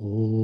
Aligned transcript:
Трипура 0.00 0.39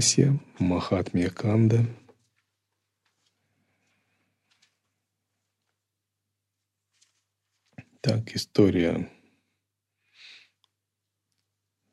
Рахасия, 0.00 0.40
Махатмия 0.58 1.28
Канда. 1.28 1.84
Так, 8.00 8.34
история, 8.34 9.10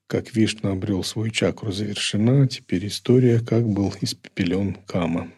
как 0.08 0.34
Вишну 0.34 0.72
обрел 0.72 1.04
свою 1.04 1.32
чакру, 1.32 1.74
завершена. 1.74 2.48
Теперь 2.48 2.88
история, 2.88 3.42
как 3.42 3.68
был 3.68 3.94
испепелен 4.00 4.76
Кама. 4.86 5.30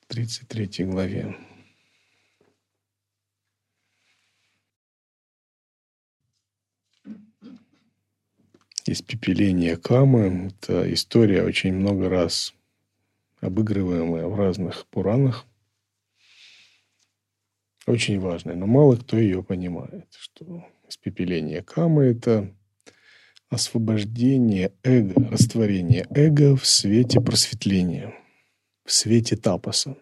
В 0.00 0.06
33 0.08 0.86
главе. 0.86 1.51
Испепеление 8.86 9.76
Камы. 9.76 10.52
Это 10.60 10.92
история 10.92 11.42
очень 11.42 11.72
много 11.72 12.08
раз 12.08 12.54
обыгрываемая 13.40 14.26
в 14.26 14.34
разных 14.34 14.86
Пуранах. 14.86 15.46
Очень 17.86 18.20
важная, 18.20 18.54
но 18.54 18.66
мало 18.66 18.96
кто 18.96 19.18
ее 19.18 19.42
понимает, 19.42 20.06
что 20.12 20.64
испепеление 20.88 21.62
Камы– 21.62 22.04
это 22.04 22.54
освобождение 23.48 24.72
эго, 24.82 25.28
растворение 25.30 26.06
эго 26.10 26.56
в 26.56 26.64
свете 26.64 27.20
просветления, 27.20 28.14
в 28.84 28.92
свете 28.92 29.36
тапаса. 29.36 29.96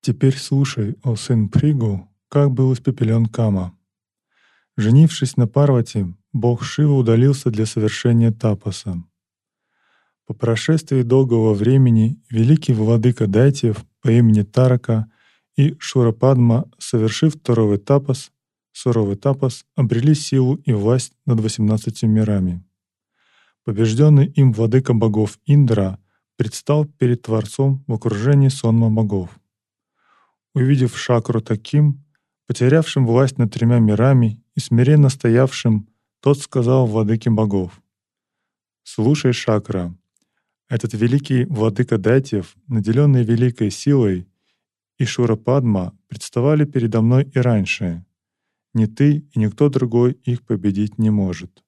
Теперь 0.00 0.36
слушай, 0.36 0.96
о 1.02 1.16
сын 1.16 1.48
Пригу, 1.48 2.08
как 2.28 2.50
был 2.50 2.72
испепелен 2.72 3.26
Кама. 3.26 3.76
Женившись 4.76 5.36
на 5.36 5.46
Парвати, 5.46 6.06
бог 6.32 6.62
Шива 6.62 6.94
удалился 6.94 7.50
для 7.50 7.66
совершения 7.66 8.30
тапаса. 8.30 9.02
По 10.26 10.34
прошествии 10.34 11.02
долгого 11.02 11.54
времени 11.54 12.20
великий 12.30 12.72
владыка 12.74 13.26
Дайтиев 13.26 13.84
по 14.02 14.10
имени 14.10 14.42
Тарака 14.42 15.06
и 15.56 15.76
Шурападма, 15.78 16.68
совершив 16.78 17.36
второй 17.36 17.78
тапас, 17.78 18.32
суровый 18.72 19.16
тапас, 19.16 19.64
обрели 19.74 20.14
силу 20.14 20.56
и 20.56 20.72
власть 20.72 21.12
над 21.26 21.40
восемнадцатью 21.40 22.10
мирами. 22.10 22.62
Побежденный 23.64 24.26
им 24.26 24.52
владыка 24.52 24.94
богов 24.94 25.38
Индра 25.46 25.98
предстал 26.36 26.84
перед 26.84 27.22
Творцом 27.22 27.84
в 27.86 27.94
окружении 27.94 28.48
сонма 28.48 28.90
богов. 28.90 29.30
Увидев 30.54 30.96
Шакру 30.96 31.40
таким, 31.40 32.04
потерявшим 32.46 33.06
власть 33.06 33.38
над 33.38 33.52
тремя 33.52 33.78
мирами 33.78 34.42
и 34.54 34.60
смиренно 34.60 35.08
стоявшим, 35.08 35.88
тот 36.20 36.38
сказал 36.38 36.86
владыке 36.86 37.30
богов. 37.30 37.80
«Слушай, 38.82 39.32
Шакра, 39.32 39.96
этот 40.68 40.94
великий 40.94 41.44
владыка 41.44 41.98
Датьев, 41.98 42.56
наделенный 42.66 43.22
великой 43.22 43.70
силой, 43.70 44.26
и 44.98 45.04
Шурападма 45.04 45.96
представали 46.08 46.64
передо 46.64 47.02
мной 47.02 47.24
и 47.24 47.38
раньше. 47.38 48.04
Ни 48.74 48.86
ты 48.86 49.28
и 49.32 49.38
никто 49.38 49.68
другой 49.68 50.12
их 50.12 50.42
победить 50.42 50.98
не 50.98 51.10
может, 51.10 51.64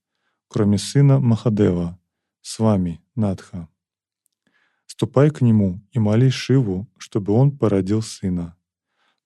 кроме 0.49 0.79
сына 0.79 1.21
Махадева, 1.21 1.99
с 2.43 2.59
вами, 2.59 3.01
Надха. 3.15 3.69
Ступай 4.87 5.31
к 5.31 5.43
нему 5.43 5.81
и 5.93 5.99
молись 5.99 6.33
Шиву, 6.33 6.89
чтобы 6.99 7.33
он 7.35 7.57
породил 7.57 8.03
сына. 8.03 8.57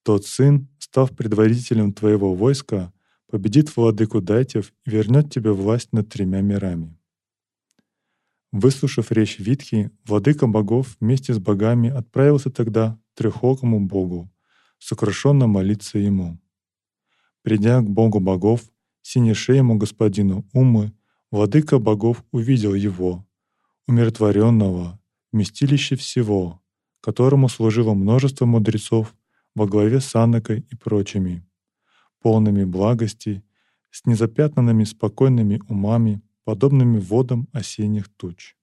Тот 0.02 0.26
сын, 0.26 0.68
став 0.78 1.14
предводителем 1.14 1.92
твоего 1.92 2.34
войска, 2.34 2.92
победит 3.30 3.74
владыку 3.76 4.20
Дайтев 4.20 4.72
и 4.84 4.90
вернет 4.90 5.32
тебе 5.32 5.52
власть 5.52 5.92
над 5.92 6.08
тремя 6.08 6.40
мирами. 6.40 6.98
Выслушав 8.50 9.12
речь 9.12 9.38
Витхи, 9.38 9.90
владыка 10.04 10.46
богов 10.46 10.96
вместе 11.00 11.32
с 11.32 11.38
богами 11.38 11.88
отправился 11.88 12.50
тогда 12.50 12.98
к 13.14 13.18
трехокому 13.18 13.80
богу, 13.80 14.30
сокрушенно 14.78 15.46
молиться 15.46 15.98
ему. 15.98 16.38
Придя 17.42 17.80
к 17.80 17.88
богу 17.88 18.20
богов, 18.20 18.62
синешеему 19.02 19.76
господину 19.76 20.46
Умы, 20.52 20.92
владыка 21.30 21.78
богов 21.78 22.24
увидел 22.30 22.74
его, 22.74 23.26
умиротворенного, 23.86 25.00
вместилище 25.32 25.96
всего, 25.96 26.60
которому 27.00 27.48
служило 27.48 27.94
множество 27.94 28.44
мудрецов 28.44 29.14
во 29.54 29.66
главе 29.66 30.00
с 30.00 30.14
Аннакой 30.14 30.66
и 30.70 30.74
прочими, 30.74 31.46
полными 32.20 32.64
благости, 32.64 33.44
с 33.90 34.06
незапятнанными 34.06 34.84
спокойными 34.84 35.60
умами, 35.68 36.22
подобными 36.44 36.98
водам 36.98 37.48
осенних 37.52 38.08
туч. 38.08 38.56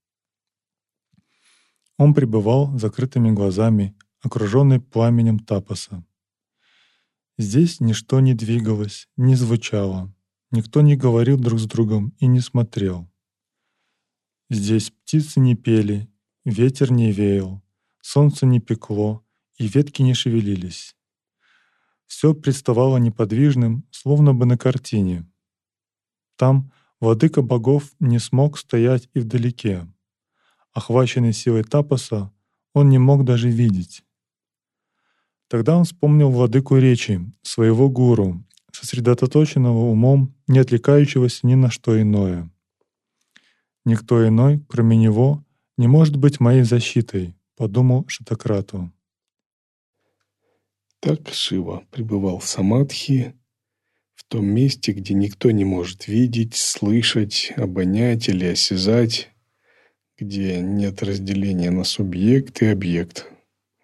Он 1.97 2.13
пребывал 2.13 2.77
закрытыми 2.77 3.31
глазами, 3.31 3.95
окруженный 4.21 4.79
пламенем 4.79 5.39
тапоса. 5.39 6.05
Здесь 7.37 7.79
ничто 7.79 8.19
не 8.19 8.33
двигалось, 8.33 9.07
не 9.15 9.35
звучало, 9.35 10.13
никто 10.51 10.81
не 10.81 10.95
говорил 10.95 11.37
друг 11.37 11.59
с 11.59 11.65
другом 11.65 12.13
и 12.19 12.27
не 12.27 12.39
смотрел. 12.39 13.09
Здесь 14.49 14.91
птицы 14.91 15.39
не 15.39 15.55
пели, 15.55 16.09
ветер 16.43 16.91
не 16.91 17.11
веял, 17.11 17.61
солнце 18.01 18.45
не 18.45 18.59
пекло, 18.59 19.23
и 19.59 19.67
ветки 19.67 20.01
не 20.01 20.15
шевелились. 20.15 20.95
Все 22.07 22.33
представало 22.33 22.97
неподвижным, 22.97 23.85
словно 23.91 24.33
бы 24.33 24.45
на 24.45 24.57
картине. 24.57 25.27
Там 26.37 26.71
владыка 26.99 27.43
богов 27.43 27.91
не 27.99 28.17
смог 28.17 28.57
стоять 28.57 29.09
и 29.13 29.19
вдалеке. 29.19 29.87
Охваченный 30.73 31.33
силой 31.33 31.63
тапоса, 31.63 32.31
он 32.73 32.89
не 32.89 32.97
мог 32.97 33.25
даже 33.25 33.49
видеть. 33.49 34.03
Тогда 35.49 35.75
он 35.77 35.83
вспомнил 35.83 36.29
владыку 36.29 36.77
речи, 36.77 37.21
своего 37.41 37.89
гуру, 37.89 38.43
сосредоточенного 38.71 39.89
умом, 39.89 40.35
не 40.47 40.59
отвлекающегося 40.59 41.45
ни 41.45 41.55
на 41.55 41.69
что 41.69 42.01
иное. 42.01 42.49
«Никто 43.85 44.27
иной, 44.27 44.63
кроме 44.69 44.95
него, 44.95 45.43
не 45.77 45.87
может 45.87 46.17
быть 46.17 46.39
моей 46.39 46.63
защитой»,— 46.63 47.35
подумал 47.55 48.05
Шатакрату. 48.07 48.91
Так 51.01 51.29
Шива 51.29 51.85
пребывал 51.91 52.39
в 52.39 52.45
самадхи, 52.45 53.33
в 54.15 54.25
том 54.25 54.45
месте, 54.45 54.91
где 54.91 55.13
никто 55.13 55.49
не 55.49 55.63
может 55.63 56.07
видеть, 56.07 56.55
слышать, 56.55 57.53
обонять 57.55 58.27
или 58.27 58.45
осязать, 58.45 59.29
где 60.17 60.59
нет 60.59 61.01
разделения 61.01 61.71
на 61.71 61.85
субъект 61.85 62.61
и 62.61 62.65
объект. 62.65 63.31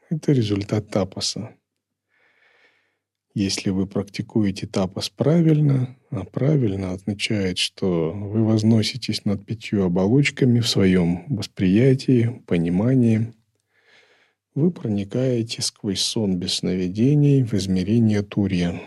Это 0.09 0.33
результат 0.33 0.89
тапаса. 0.89 1.55
Если 3.33 3.69
вы 3.69 3.87
практикуете 3.87 4.67
тапас 4.67 5.09
правильно, 5.09 5.97
а 6.09 6.25
правильно 6.25 6.91
означает, 6.91 7.57
что 7.57 8.11
вы 8.11 8.43
возноситесь 8.43 9.23
над 9.23 9.45
пятью 9.45 9.83
оболочками 9.83 10.59
в 10.59 10.67
своем 10.67 11.25
восприятии, 11.33 12.43
понимании– 12.45 13.33
вы 14.55 14.71
проникаете 14.71 15.61
сквозь 15.61 16.01
сон 16.01 16.37
без 16.37 16.55
сновидений 16.55 17.43
в 17.43 17.53
измерение 17.53 18.23
Турья. 18.23 18.81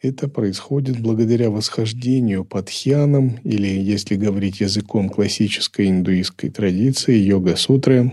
Это 0.00 0.28
происходит 0.28 1.00
благодаря 1.00 1.50
восхождению 1.50 2.44
под 2.44 2.70
хьяном, 2.70 3.38
или, 3.44 3.66
если 3.66 4.16
говорить 4.16 4.60
языком 4.60 5.08
классической 5.08 5.88
индуистской 5.88 6.50
традиции, 6.50 7.16
йога-сутры, 7.16 8.12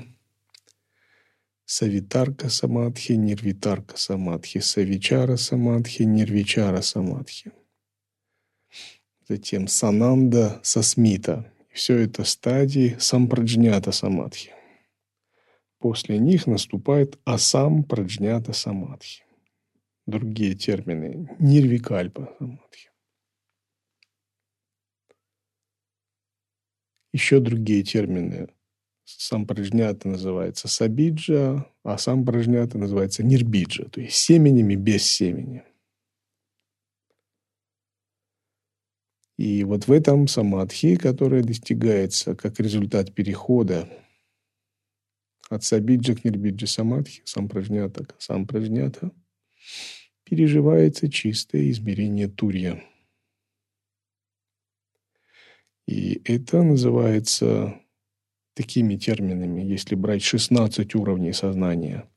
Савитарка 1.65 2.49
самадхи, 2.49 3.13
нирвитарка 3.13 3.97
самадхи, 3.97 4.59
савичара 4.59 5.37
самадхи, 5.37 6.03
нирвичара 6.03 6.81
самадхи. 6.81 7.51
Затем 9.27 9.67
сананда 9.67 10.59
сасмита. 10.61 11.51
Все 11.71 11.97
это 11.97 12.25
стадии 12.25 12.97
сампраджнята 12.99 13.91
самадхи. 13.91 14.52
После 15.83 16.17
них 16.17 16.47
наступает 16.47 17.19
асам 17.25 17.83
праджнята 17.83 18.53
самадхи. 18.53 19.25
Другие 20.05 20.55
термины– 20.55 21.35
нирвикальпа 21.39 22.33
самадхи. 22.39 22.89
Еще 27.11 27.41
другие 27.41 27.83
термины. 27.83 28.47
Сам 29.03 29.45
праджнята 29.45 30.07
называется 30.07 30.69
сабиджа, 30.69 31.69
а 31.83 31.97
сам 31.97 32.23
праджнята 32.23 32.77
называется 32.77 33.21
нирбиджа, 33.21 33.89
то 33.89 33.99
есть 33.99 34.15
семенями 34.15 34.75
без 34.75 35.05
семени. 35.05 35.65
И 39.35 39.65
вот 39.65 39.87
в 39.87 39.91
этом 39.91 40.29
самадхи, 40.29 40.95
которая 40.95 41.43
достигается 41.43 42.35
как 42.35 42.61
результат 42.61 43.13
перехода 43.13 43.89
от 45.49 45.63
сабиджа 45.63 46.15
к 46.15 46.23
нирбиджа 46.23 46.67
самадхи, 46.67 47.21
сампражнята 47.25 48.05
к 48.05 48.15
сампражнята, 48.21 49.11
переживается 50.23 51.09
чистое 51.09 51.69
измерение 51.69 52.27
турья. 52.27 52.83
И 55.85 56.21
это 56.23 56.63
называется 56.63 57.79
такими 58.53 58.95
терминами, 58.95 59.61
если 59.61 59.95
брать 59.95 60.23
16 60.23 60.95
уровней 60.95 61.33
сознания. 61.33 62.09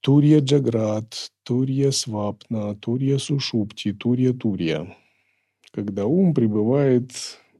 Турья 0.00 0.40
Джаград, 0.40 1.32
Турья 1.44 1.90
Свапна, 1.90 2.74
Турья 2.76 3.18
Сушупти, 3.18 3.92
Турья 3.92 4.34
Турья. 4.34 4.94
Когда 5.70 6.06
ум 6.06 6.34
пребывает, 6.34 7.12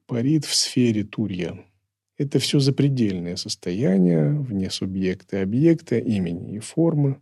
парит 0.06 0.44
в 0.44 0.54
сфере 0.54 1.04
Турья– 1.04 1.64
это 2.16 2.38
все 2.38 2.60
запредельное 2.60 3.36
состояние, 3.36 4.32
вне 4.32 4.70
субъекта 4.70 5.38
и 5.38 5.42
объекта, 5.42 5.98
имени 5.98 6.56
и 6.56 6.58
формы, 6.60 7.20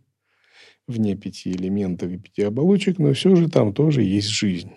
вне 0.87 1.15
пяти 1.15 1.51
элементов 1.51 2.11
и 2.11 2.17
пяти 2.17 2.43
оболочек, 2.43 2.99
но 2.99 3.13
все 3.13 3.35
же 3.35 3.49
там 3.49 3.73
тоже 3.73 4.03
есть 4.03 4.29
жизнь. 4.29 4.71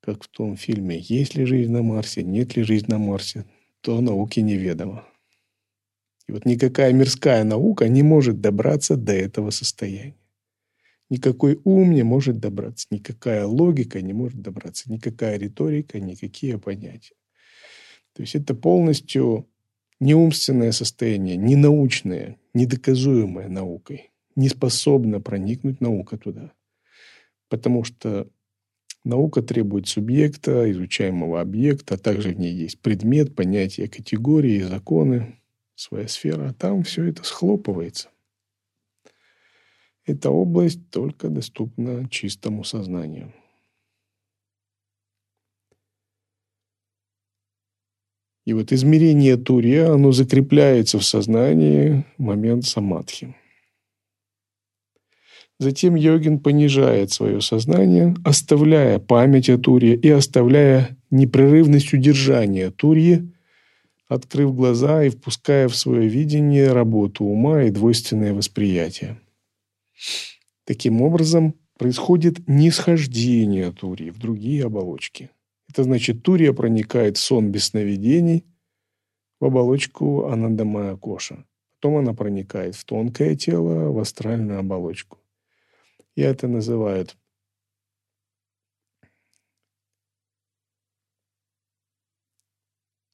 Как 0.00 0.22
в 0.22 0.28
том 0.28 0.56
фильме 0.56 0.98
«Есть 0.98 1.34
ли 1.34 1.46
жизнь 1.46 1.72
на 1.72 1.82
Марсе? 1.82 2.22
Нет 2.22 2.56
ли 2.56 2.62
жизнь 2.62 2.86
на 2.88 2.98
Марсе?» 2.98 3.46
то 3.80 4.00
науке 4.00 4.40
неведомо. 4.40 5.06
И 6.26 6.32
вот 6.32 6.46
никакая 6.46 6.94
мирская 6.94 7.44
наука 7.44 7.86
не 7.86 8.02
может 8.02 8.40
добраться 8.40 8.96
до 8.96 9.12
этого 9.12 9.50
состояния. 9.50 10.16
Никакой 11.10 11.60
ум 11.64 11.92
не 11.92 12.02
может 12.02 12.38
добраться, 12.38 12.86
никакая 12.90 13.44
логика 13.44 14.00
не 14.00 14.14
может 14.14 14.40
добраться, 14.40 14.90
никакая 14.90 15.36
риторика, 15.36 16.00
никакие 16.00 16.58
понятия. 16.58 17.14
То 18.14 18.22
есть 18.22 18.34
это 18.34 18.54
полностью 18.54 19.48
неумственное 20.00 20.72
состояние, 20.72 21.36
не 21.36 21.56
научное, 21.56 22.38
недоказуемое 22.54 23.48
наукой. 23.48 24.10
Не 24.36 24.48
способна 24.48 25.20
проникнуть 25.20 25.80
наука 25.80 26.16
туда. 26.16 26.52
Потому 27.48 27.84
что 27.84 28.28
наука 29.04 29.42
требует 29.42 29.86
субъекта, 29.86 30.70
изучаемого 30.70 31.40
объекта, 31.40 31.94
а 31.94 31.98
также 31.98 32.30
в 32.30 32.38
ней 32.38 32.52
есть 32.52 32.80
предмет, 32.80 33.34
понятия, 33.34 33.88
категории, 33.88 34.60
законы, 34.60 35.36
своя 35.74 36.08
сфера. 36.08 36.48
А 36.48 36.54
там 36.54 36.82
все 36.82 37.04
это 37.04 37.22
схлопывается. 37.24 38.08
Эта 40.06 40.30
область 40.30 40.90
только 40.90 41.28
доступна 41.28 42.08
чистому 42.10 42.62
сознанию. 42.62 43.32
И 48.44 48.52
вот 48.52 48.72
измерение 48.72 49.36
турия, 49.36 49.90
оно 49.90 50.12
закрепляется 50.12 50.98
в 50.98 51.04
сознании 51.04 52.04
в 52.18 52.22
момент 52.22 52.66
самадхи. 52.66 53.34
Затем 55.58 55.94
йогин 55.94 56.40
понижает 56.40 57.10
свое 57.10 57.40
сознание, 57.40 58.14
оставляя 58.24 58.98
память 58.98 59.48
о 59.48 59.56
туре 59.56 59.94
и 59.94 60.10
оставляя 60.10 60.96
непрерывность 61.10 61.94
удержания 61.94 62.70
турьи, 62.70 63.32
открыв 64.08 64.54
глаза 64.54 65.04
и 65.04 65.10
впуская 65.10 65.68
в 65.68 65.76
свое 65.76 66.08
видение 66.08 66.72
работу 66.72 67.24
ума 67.24 67.62
и 67.62 67.70
двойственное 67.70 68.34
восприятие. 68.34 69.20
Таким 70.64 71.02
образом, 71.02 71.54
происходит 71.78 72.46
нисхождение 72.48 73.72
турии 73.72 74.10
в 74.10 74.18
другие 74.18 74.64
оболочки. 74.64 75.30
Это 75.74 75.82
значит, 75.82 76.22
Турия 76.22 76.52
проникает 76.52 77.16
в 77.16 77.20
сон 77.20 77.50
без 77.50 77.64
сновидений 77.64 78.46
в 79.40 79.46
оболочку 79.46 80.26
Анандамая 80.26 80.96
Коша. 80.96 81.48
Потом 81.72 81.96
она 81.96 82.14
проникает 82.14 82.76
в 82.76 82.84
тонкое 82.84 83.34
тело, 83.34 83.90
в 83.90 83.98
астральную 83.98 84.60
оболочку. 84.60 85.18
И 86.14 86.20
это 86.20 86.46
называют 86.46 87.16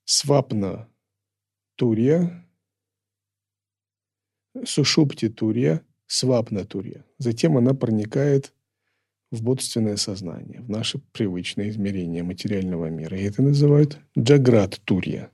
свапна 0.05 0.87
турья, 1.77 2.47
сушупти 4.67 5.31
турья, 5.31 5.83
свапна 6.07 6.67
турья. 6.67 7.07
Затем 7.17 7.57
она 7.57 7.73
проникает 7.73 8.53
в 9.31 9.43
бодственное 9.43 9.97
сознание, 9.97 10.61
в 10.61 10.69
наше 10.69 10.99
привычное 11.13 11.71
измерение 11.71 12.23
материального 12.23 12.87
мира. 12.87 13.19
И 13.19 13.23
это 13.23 13.43
называют 13.43 13.99
джаград 14.19 14.81
турья. 14.85 15.31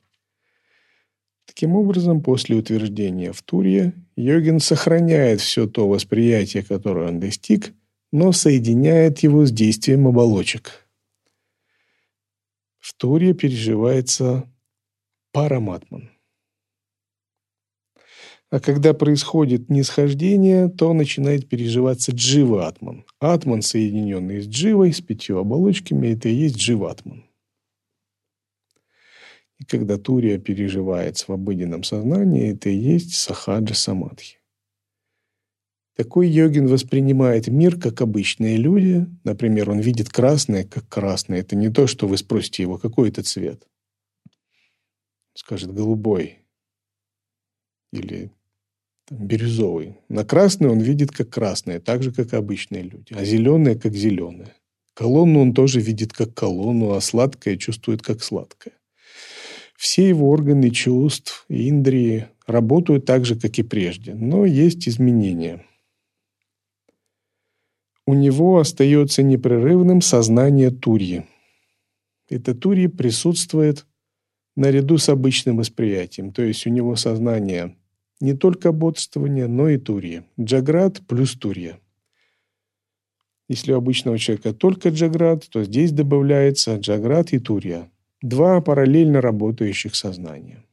Таким 1.46 1.74
образом, 1.74 2.22
после 2.22 2.56
утверждения 2.56 3.32
в 3.32 3.42
турье, 3.42 3.92
йогин 4.16 4.60
сохраняет 4.60 5.40
все 5.40 5.66
то 5.66 5.88
восприятие, 5.88 6.62
которое 6.62 7.08
он 7.08 7.20
достиг, 7.20 7.72
но 8.12 8.32
соединяет 8.32 9.20
его 9.20 9.46
с 9.46 9.52
действием 9.52 10.06
оболочек. 10.08 10.86
В 12.78 12.94
турье 12.94 13.32
переживается 13.32 14.52
параматман– 15.32 16.10
а 18.56 18.60
когда 18.60 18.94
происходит 18.94 19.68
нисхождение, 19.68 20.70
то 20.70 20.94
начинает 20.94 21.46
переживаться 21.46 22.12
джива-атман. 22.12 23.04
Атман, 23.18 23.60
соединенный 23.60 24.40
с 24.40 24.46
дживой, 24.46 24.94
с 24.94 25.02
пятью 25.02 25.36
оболочками, 25.36 26.08
это 26.08 26.30
и 26.30 26.34
есть 26.34 26.56
дживатман. 26.56 27.26
И 29.58 29.64
когда 29.66 29.98
Турия 29.98 30.38
переживается 30.38 31.26
в 31.28 31.32
обыденном 31.32 31.82
сознании, 31.82 32.54
это 32.54 32.70
и 32.70 32.78
есть 32.78 33.16
сахаджа 33.16 33.74
самадхи. 33.74 34.38
Такой 35.94 36.26
йогин 36.26 36.66
воспринимает 36.66 37.48
мир 37.48 37.78
как 37.78 38.00
обычные 38.00 38.56
люди. 38.56 39.06
Например, 39.22 39.68
он 39.68 39.80
видит 39.80 40.08
красное 40.08 40.64
как 40.64 40.88
красное. 40.88 41.40
Это 41.40 41.56
не 41.56 41.68
то, 41.68 41.86
что 41.86 42.08
вы 42.08 42.16
спросите 42.16 42.62
его, 42.62 42.78
какой 42.78 43.10
это 43.10 43.22
цвет. 43.22 43.68
Скажет 45.34 45.74
голубой 45.74 46.38
или 47.92 48.30
бирюзовый. 49.10 49.96
На 50.08 50.24
красный 50.24 50.68
он 50.68 50.80
видит 50.80 51.10
как 51.10 51.30
красное, 51.30 51.80
так 51.80 52.02
же, 52.02 52.12
как 52.12 52.34
обычные 52.34 52.82
люди. 52.82 53.14
А 53.14 53.24
зеленое, 53.24 53.76
как 53.76 53.94
зеленое. 53.94 54.54
Колонну 54.94 55.40
он 55.40 55.52
тоже 55.52 55.80
видит 55.80 56.12
как 56.12 56.34
колонну, 56.34 56.92
а 56.92 57.00
сладкое 57.00 57.56
чувствует 57.56 58.02
как 58.02 58.22
сладкое. 58.22 58.74
Все 59.76 60.08
его 60.08 60.30
органы 60.30 60.70
чувств 60.70 61.44
индрии 61.48 62.28
работают 62.46 63.04
так 63.04 63.26
же, 63.26 63.38
как 63.38 63.58
и 63.58 63.62
прежде, 63.62 64.14
но 64.14 64.46
есть 64.46 64.88
изменения. 64.88 65.64
У 68.06 68.14
него 68.14 68.58
остается 68.58 69.22
непрерывным 69.22 70.00
сознание 70.00 70.70
Турьи. 70.70 71.24
Это 72.30 72.54
Турьи 72.54 72.86
присутствует 72.86 73.84
наряду 74.56 74.96
с 74.96 75.08
обычным 75.08 75.58
восприятием, 75.58 76.32
то 76.32 76.42
есть 76.42 76.66
у 76.66 76.70
него 76.70 76.96
сознание 76.96 77.76
не 78.20 78.34
только 78.34 78.72
бодствование, 78.72 79.46
но 79.46 79.68
и 79.68 79.76
турья. 79.76 80.24
Джаград 80.40 81.00
плюс 81.06 81.34
турья. 81.34 81.78
Если 83.48 83.72
у 83.72 83.76
обычного 83.76 84.18
человека 84.18 84.52
только 84.52 84.88
джаград, 84.88 85.46
то 85.50 85.62
здесь 85.62 85.92
добавляется 85.92 86.76
джаград 86.76 87.32
и 87.32 87.38
турья. 87.38 87.90
Два 88.22 88.60
параллельно 88.60 89.20
работающих 89.20 89.94
сознания. 89.94 90.64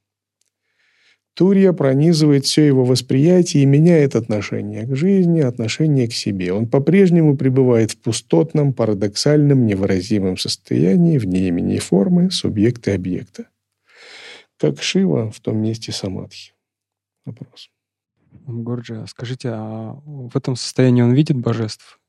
Турья 1.36 1.74
пронизывает 1.74 2.46
все 2.46 2.66
его 2.66 2.86
восприятие 2.86 3.64
и 3.64 3.68
меняет 3.68 4.16
отношение 4.16 4.86
к 4.86 4.96
жизни, 4.96 5.42
отношение 5.42 6.08
к 6.08 6.14
себе. 6.14 6.54
Он 6.54 6.68
по-прежнему 6.68 7.36
пребывает 7.36 7.92
в 7.92 7.98
пустотном, 7.98 8.72
парадоксальном, 8.72 9.66
невыразимом 9.66 10.38
состоянии 10.38 11.18
вне 11.18 11.48
имени 11.48 11.80
формы, 11.80 12.30
субъекта 12.30 12.92
и 12.92 12.96
объекта. 12.96 13.48
Как 14.58 14.82
Шива 14.82 15.32
в 15.32 15.40
том 15.40 15.58
месте 15.58 15.92
самадхи 15.92 16.54
вопрос. 17.26 17.70
Горджи, 18.32 18.96
а 19.02 19.08
скажите, 19.08 19.50
а 19.50 19.94
в 20.06 20.36
этом 20.36 20.56
состоянии 20.56 21.02
он 21.02 21.14
видит 21.14 21.38
божеств? 21.38 22.00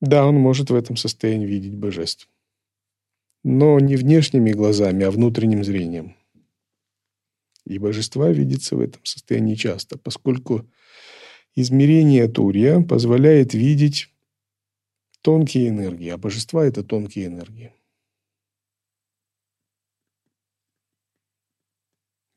Да, 0.00 0.26
он 0.26 0.36
может 0.36 0.70
в 0.70 0.74
этом 0.74 0.96
состоянии 0.96 1.46
видеть 1.46 1.74
божеств. 1.74 2.28
Но 3.42 3.80
не 3.80 3.96
внешними 3.96 4.52
глазами, 4.52 5.04
а 5.04 5.10
внутренним 5.10 5.64
зрением– 5.64 6.14
И 7.68 7.78
божества 7.78 8.30
видятся 8.30 8.76
в 8.76 8.80
этом 8.80 9.04
состоянии 9.04 9.54
часто, 9.54 9.98
поскольку 9.98 10.66
измерение 11.54 12.26
Турья 12.26 12.80
позволяет 12.80 13.52
видеть 13.52 14.08
тонкие 15.20 15.68
энергии, 15.68 16.08
а 16.08 16.16
божества– 16.16 16.64
это 16.66 16.82
тонкие 16.82 17.26
энергии. 17.26 17.74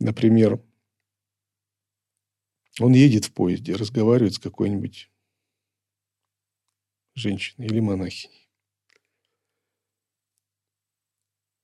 Например, 0.01 0.59
он 2.79 2.93
едет 2.93 3.25
в 3.25 3.33
поезде, 3.33 3.75
разговаривает 3.75 4.35
с 4.35 4.39
какой-нибудь 4.39 5.09
женщиной 7.15 7.67
или 7.67 7.79
монахиней. 7.79 8.49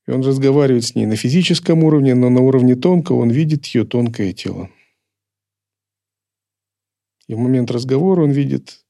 И 0.07 0.11
он 0.11 0.21
разговаривает 0.21 0.85
с 0.85 0.95
ней 0.95 1.05
на 1.05 1.15
физическом 1.15 1.83
уровне, 1.83 2.15
но 2.15 2.29
на 2.29 2.41
уровне 2.41 2.75
тонкого 2.75 3.21
он 3.21 3.29
видит 3.29 3.65
ее 3.67 3.85
тонкое 3.85 4.33
тело. 4.33 4.69
И 7.27 7.33
в 7.33 7.39
момент 7.39 7.69
разговора 7.71 8.23
он 8.23 8.31
видит 8.31 8.85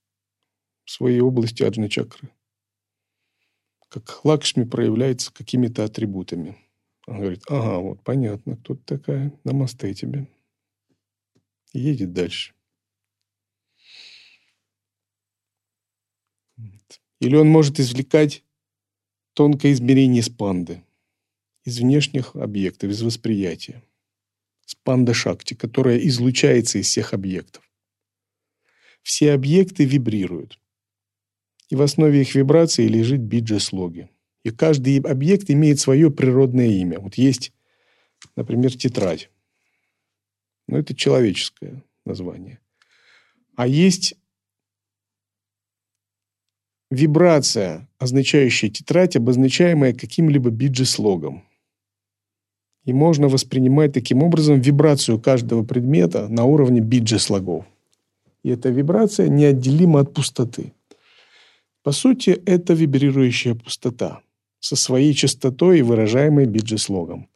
в 0.85 0.91
своей 0.91 1.21
области 1.21 1.63
аджны 1.63 1.89
чакры. 1.89 2.29
Как 3.89 4.23
Лакшми 4.25 4.63
проявляется 4.63 5.33
какими-то 5.33 5.83
атрибутами. 5.83 6.55
Он 7.07 7.19
говорит, 7.19 7.43
ага, 7.47 7.79
вот 7.79 8.03
понятно, 8.03 8.57
кто 8.57 8.75
ты 8.75 8.83
такая, 8.83 9.33
намасте 9.43 9.93
тебе. 9.93 10.27
И 11.73 11.79
едет 11.79 12.13
дальше. 12.13 12.53
Или 17.19 17.35
он 17.35 17.47
может 17.49 17.79
извлекать 17.79 18.43
тонкое 19.33 19.73
измерение 19.73 20.23
спанды 20.23 20.83
из 21.63 21.79
внешних 21.79 22.35
объектов, 22.35 22.91
из 22.91 23.01
восприятия. 23.01 23.83
Спанда 24.65 25.13
Шакти, 25.13 25.53
которая 25.53 25.97
излучается 25.99 26.79
из 26.79 26.87
всех 26.87 27.13
объектов. 27.13 27.63
Все 29.01 29.31
объекты 29.31 29.85
вибрируют. 29.85 30.59
И 31.69 31.75
в 31.75 31.81
основе 31.81 32.21
их 32.21 32.35
вибрации 32.35 32.87
лежит 32.87 33.21
биджа-слоги. 33.21 34.09
И 34.43 34.51
каждый 34.51 34.99
объект 34.99 35.49
имеет 35.49 35.79
свое 35.79 36.11
природное 36.11 36.67
имя. 36.67 36.99
Вот 36.99 37.15
есть, 37.15 37.51
например, 38.35 38.75
тетрадь. 38.75 39.29
Но 40.67 40.77
это 40.77 40.95
человеческое 40.95 41.83
название. 42.05 42.59
А 43.55 43.67
есть 43.67 44.15
вибрация, 46.89 47.89
означающая 47.97 48.69
тетрадь, 48.69 49.15
обозначаемая 49.15 49.93
каким-либо 49.93 50.49
биджи-слогом. 50.49 51.43
И 52.85 52.93
можно 52.93 53.27
воспринимать 53.27 53.93
таким 53.93 54.23
образом 54.23 54.61
вибрацию 54.61 55.19
каждого 55.19 55.63
предмета 55.63 56.27
на 56.29 56.45
уровне 56.45 56.79
биджи-слогов. 56.79 57.65
И 58.43 58.49
эта 58.49 58.69
вибрация 58.69 59.27
неотделима 59.27 60.01
от 60.01 60.13
пустоты. 60.13 60.73
По 61.83 61.91
сути, 61.91 62.29
это 62.45 62.73
вибрирующая 62.73 63.55
пустота 63.55 64.21
со 64.59 64.75
своей 64.75 65.13
частотой 65.13 65.79
и 65.79 65.81
выражаемой 65.81 66.45
биджи-слогом. 66.45 67.27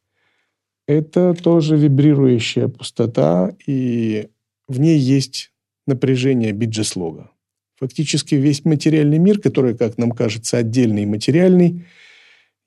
Это 0.92 1.34
тоже 1.34 1.78
вибрирующая 1.78 2.68
пустота, 2.68 3.56
и 3.66 4.28
в 4.68 4.78
ней 4.82 5.00
есть 5.00 5.54
напряжение 5.88 6.52
биджи-слога. 6.52 7.32
Фактически 7.80 8.36
весь 8.36 8.66
материальный 8.66 9.18
мир, 9.18 9.40
который, 9.40 9.78
как 9.78 9.98
нам 9.98 10.12
кажется, 10.12 10.58
отдельный 10.58 11.04
и 11.04 11.06
материальный, 11.06 11.86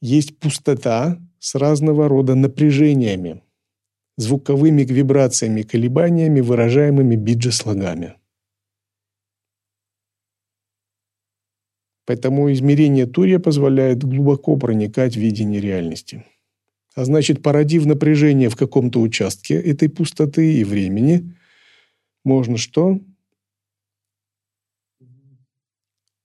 есть 0.00 0.38
пустота, 0.38 1.19
с 1.38 1.54
разного 1.54 2.09
рода 2.09 2.35
напряжениями, 2.35 3.43
звуковыми 4.16 4.85
вибрациями, 4.85 5.61
колебаниями, 5.61 6.40
выражаемыми 6.40 7.16
биджа-слогами. 7.16 8.14
Поэтому 12.07 12.50
измерение 12.54 13.04
Турия 13.04 13.38
позволяет 13.38 14.02
глубоко 14.02 14.57
проникать 14.57 15.14
в 15.14 15.21
видение 15.21 15.61
реальности. 15.61 16.25
А 16.95 17.05
значит, 17.05 17.43
породив 17.43 17.87
напряжение 17.87 18.49
в 18.49 18.57
каком-то 18.57 19.01
участке 19.01 19.55
этой 19.55 19.89
пустоты 19.89 20.55
и 20.55 20.65
времени, 20.65 21.35
можно 22.25 22.57
что? 22.57 23.01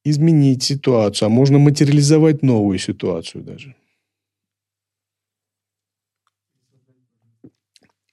Изменить 0.03 0.63
ситуацию, 0.63 1.27
а 1.27 1.29
можно 1.29 1.59
материализовать 1.59 2.43
новую 2.43 2.77
ситуацию 2.79 3.43
даже. 3.43 3.75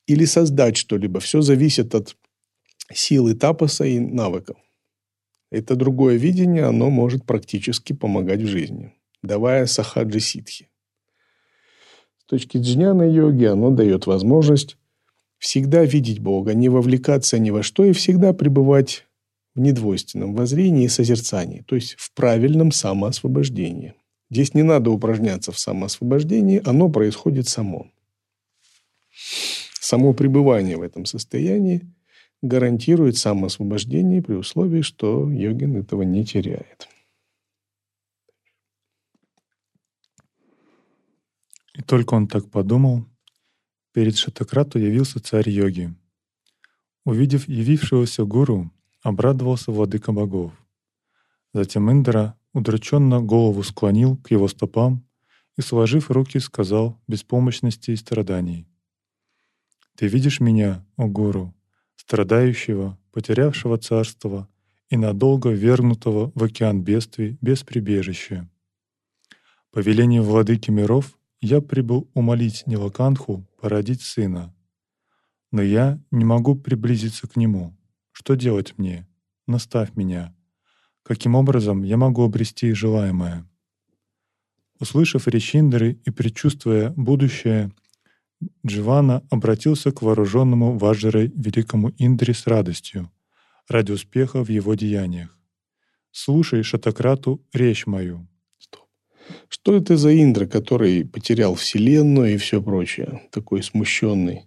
или 0.06 0.24
создать 0.24 0.76
что-либо. 0.76 1.20
Все 1.20 1.40
зависит 1.42 1.94
от 1.94 2.16
силы 2.92 3.34
тапоса 3.34 3.84
и 3.84 3.98
навыков. 3.98 4.56
Это 5.50 5.76
другое 5.76 6.16
видение, 6.16 6.64
оно 6.64 6.90
может 6.90 7.24
практически 7.24 7.92
помогать 7.92 8.40
в 8.40 8.46
жизни, 8.46 8.94
давая 9.22 9.66
сахаджи 9.66 10.20
ситхи. 10.20 10.68
Точки 12.26 12.58
джняна 12.58 13.02
йоги 13.02 13.44
оно 13.44 13.70
дает 13.70 14.06
возможность 14.06 14.76
всегда 15.38 15.84
видеть 15.84 16.20
Бога, 16.20 16.54
не 16.54 16.68
вовлекаться 16.68 17.38
ни 17.38 17.50
во 17.50 17.62
что 17.62 17.84
и 17.84 17.92
всегда 17.92 18.32
пребывать 18.32 19.06
в 19.54 19.60
недвойственном 19.60 20.34
воззрении 20.34 20.84
и 20.84 20.88
созерцании, 20.88 21.64
то 21.66 21.76
есть 21.76 21.94
в 21.98 22.12
правильном 22.12 22.72
самоосвобождении. 22.72 23.94
Здесь 24.30 24.54
не 24.54 24.62
надо 24.62 24.90
упражняться 24.90 25.52
в 25.52 25.58
самоосвобождении, 25.58 26.60
оно 26.64 26.88
происходит 26.88 27.48
само 27.48 27.86
само 29.86 30.12
пребывание 30.12 30.76
в 30.76 30.82
этом 30.82 31.04
состоянии 31.04 31.82
гарантирует 32.42 33.16
самоосвобождение 33.16 34.22
при 34.22 34.34
условии, 34.34 34.82
что 34.82 35.30
йогин 35.30 35.76
этого 35.76 36.02
не 36.02 36.24
теряет. 36.24 36.88
И 41.76 41.82
только 41.82 42.14
он 42.14 42.26
так 42.26 42.50
подумал, 42.50 43.04
перед 43.92 44.16
Шатакрату 44.16 44.78
явился 44.78 45.20
царь 45.20 45.50
йоги. 45.50 45.94
Увидев 47.04 47.46
явившегося 47.48 48.24
гуру, 48.24 48.72
обрадовался 49.02 49.70
владыка 49.72 50.10
богов. 50.10 50.52
Затем 51.52 51.90
Индра 51.92 52.34
удрученно 52.54 53.20
голову 53.20 53.62
склонил 53.62 54.16
к 54.16 54.30
его 54.30 54.48
стопам 54.48 55.06
и, 55.58 55.60
сложив 55.60 56.10
руки, 56.10 56.38
сказал 56.38 56.98
беспомощности 57.06 57.90
и 57.90 57.96
страданий. 57.96 58.66
Ты 59.96 60.08
видишь 60.08 60.40
меня, 60.40 60.84
о 60.96 61.06
Гуру, 61.06 61.54
страдающего, 61.96 62.98
потерявшего 63.12 63.78
царство 63.78 64.48
и 64.90 64.96
надолго 64.96 65.50
вернутого 65.50 66.32
в 66.34 66.42
океан 66.42 66.82
бедствий 66.82 67.38
без 67.40 67.62
прибежища. 67.62 68.48
По 69.72 69.78
велению 69.78 70.22
владыки 70.22 70.70
миров 70.70 71.18
я 71.40 71.60
прибыл 71.60 72.10
умолить 72.14 72.66
Нилаканху 72.66 73.46
породить 73.60 74.02
сына. 74.02 74.54
Но 75.52 75.62
я 75.62 76.00
не 76.10 76.24
могу 76.24 76.56
приблизиться 76.56 77.28
к 77.28 77.36
нему. 77.36 77.76
Что 78.12 78.34
делать 78.34 78.76
мне? 78.78 79.06
Наставь 79.46 79.94
меня. 79.96 80.34
Каким 81.02 81.34
образом 81.34 81.82
я 81.82 81.96
могу 81.96 82.24
обрести 82.24 82.72
желаемое? 82.72 83.48
Услышав 84.78 85.28
речь 85.28 85.54
Индры 85.54 86.00
и 86.04 86.10
предчувствуя 86.10 86.90
будущее, 86.90 87.72
Дживана 88.66 89.22
обратился 89.30 89.92
к 89.92 90.02
вооруженному 90.02 90.76
Ваджрой 90.76 91.32
великому 91.34 91.90
Индре 91.96 92.34
с 92.34 92.46
радостью, 92.46 93.10
ради 93.68 93.92
успеха 93.92 94.44
в 94.44 94.50
его 94.50 94.74
деяниях. 94.74 95.36
«Слушай, 96.10 96.62
Шатакрату, 96.62 97.44
речь 97.52 97.86
мою». 97.86 98.26
Что 99.48 99.76
это 99.76 99.96
за 99.96 100.14
Индра, 100.14 100.46
который 100.46 101.04
потерял 101.04 101.54
Вселенную 101.54 102.34
и 102.34 102.36
все 102.36 102.62
прочее, 102.62 103.22
такой 103.30 103.62
смущенный? 103.62 104.44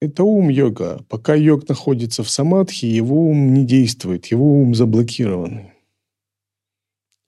Это 0.00 0.22
ум 0.24 0.48
йога. 0.48 1.04
Пока 1.08 1.34
йог 1.34 1.68
находится 1.68 2.22
в 2.22 2.30
самадхи, 2.30 2.86
его 2.86 3.28
ум 3.28 3.54
не 3.54 3.64
действует, 3.64 4.26
его 4.26 4.60
ум 4.60 4.74
заблокированный. 4.74 5.72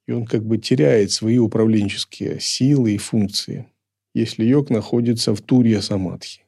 И 0.07 0.13
он 0.13 0.27
как 0.27 0.45
бы 0.45 0.59
теряет 0.59 1.11
свои 1.11 1.39
управленческие 1.39 2.39
силы 2.41 2.93
и 2.93 2.99
функции– 2.99 3.67
если 4.17 4.45
йог 4.45 4.71
находится 4.71 5.35
в 5.35 5.43
турья 5.43 5.83
самадхи. 5.83 6.46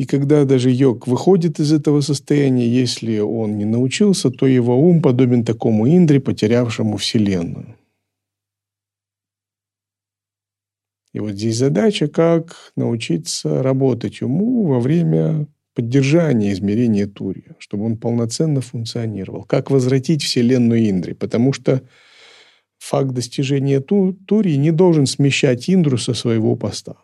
И 0.00 0.06
когда 0.06 0.46
даже 0.46 0.70
йог 0.70 1.06
выходит 1.06 1.60
из 1.60 1.74
этого 1.74 2.00
состояния, 2.00 2.66
если 2.66 3.18
он 3.18 3.58
не 3.58 3.66
научился, 3.66 4.30
то 4.30 4.46
его 4.46 4.74
ум 4.80 5.02
подобен 5.02 5.44
такому 5.44 5.86
Индре, 5.86 6.20
потерявшему 6.20 6.96
Вселенную. 6.96 7.76
И 11.12 11.20
вот 11.20 11.32
здесь 11.32 11.58
задача, 11.58 12.08
как 12.08 12.72
научиться 12.76 13.62
работать 13.62 14.22
уму 14.22 14.64
во 14.68 14.80
время 14.80 15.46
поддержания 15.74 16.54
измерения 16.54 17.06
Турья, 17.06 17.54
чтобы 17.58 17.84
он 17.84 17.98
полноценно 17.98 18.62
функционировал. 18.62 19.44
Как 19.44 19.70
возвратить 19.70 20.22
Вселенную 20.22 20.88
Индре, 20.88 21.14
потому 21.14 21.52
что 21.52 21.82
факт 22.78 23.10
достижения 23.10 23.80
Турии 23.80 24.56
не 24.56 24.70
должен 24.70 25.04
смещать 25.04 25.68
Индру 25.68 25.98
со 25.98 26.14
своего 26.14 26.56
поста. 26.56 26.96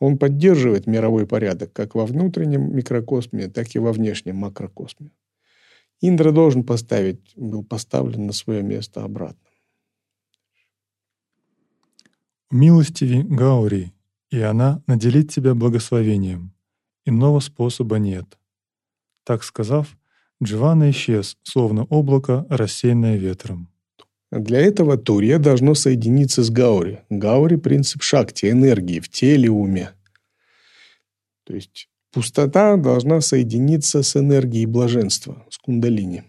Он 0.00 0.18
поддерживает 0.18 0.86
мировой 0.86 1.26
порядок 1.26 1.72
как 1.72 1.94
во 1.94 2.06
внутреннем 2.06 2.74
микрокосме, 2.74 3.48
так 3.48 3.74
и 3.74 3.78
во 3.78 3.92
внешнем 3.92 4.36
макрокосме. 4.36 5.10
Индра 6.00 6.32
должен 6.32 6.64
поставить, 6.64 7.32
был 7.36 7.64
поставлен 7.64 8.26
на 8.26 8.32
свое 8.32 8.62
место 8.62 9.04
обратно. 9.04 9.48
Милостиви 12.50 13.22
Гаури, 13.22 13.92
и 14.30 14.40
она 14.40 14.82
наделит 14.86 15.30
тебя 15.30 15.54
благословением. 15.54 16.52
Иного 17.06 17.40
способа 17.40 17.98
нет. 17.98 18.38
Так 19.24 19.44
сказав, 19.44 19.96
Дживана 20.42 20.90
исчез, 20.90 21.36
словно 21.42 21.84
облако, 21.84 22.46
рассеянное 22.48 23.16
ветром. 23.16 23.73
Для 24.40 24.60
этого 24.60 24.96
Турья 24.96 25.38
должно 25.38 25.74
соединиться 25.74 26.42
с 26.42 26.50
Гаури. 26.50 27.02
Гаури– 27.08 27.54
принцип 27.56 28.02
шакти, 28.02 28.50
энергии 28.50 28.98
в 28.98 29.08
теле, 29.08 29.48
уме. 29.48 29.90
То 31.44 31.54
есть 31.54 31.88
пустота 32.10 32.76
должна 32.76 33.20
соединиться 33.20 34.02
с 34.02 34.16
энергией 34.16 34.66
блаженства, 34.66 35.46
с 35.50 35.58
кундалини. 35.58 36.24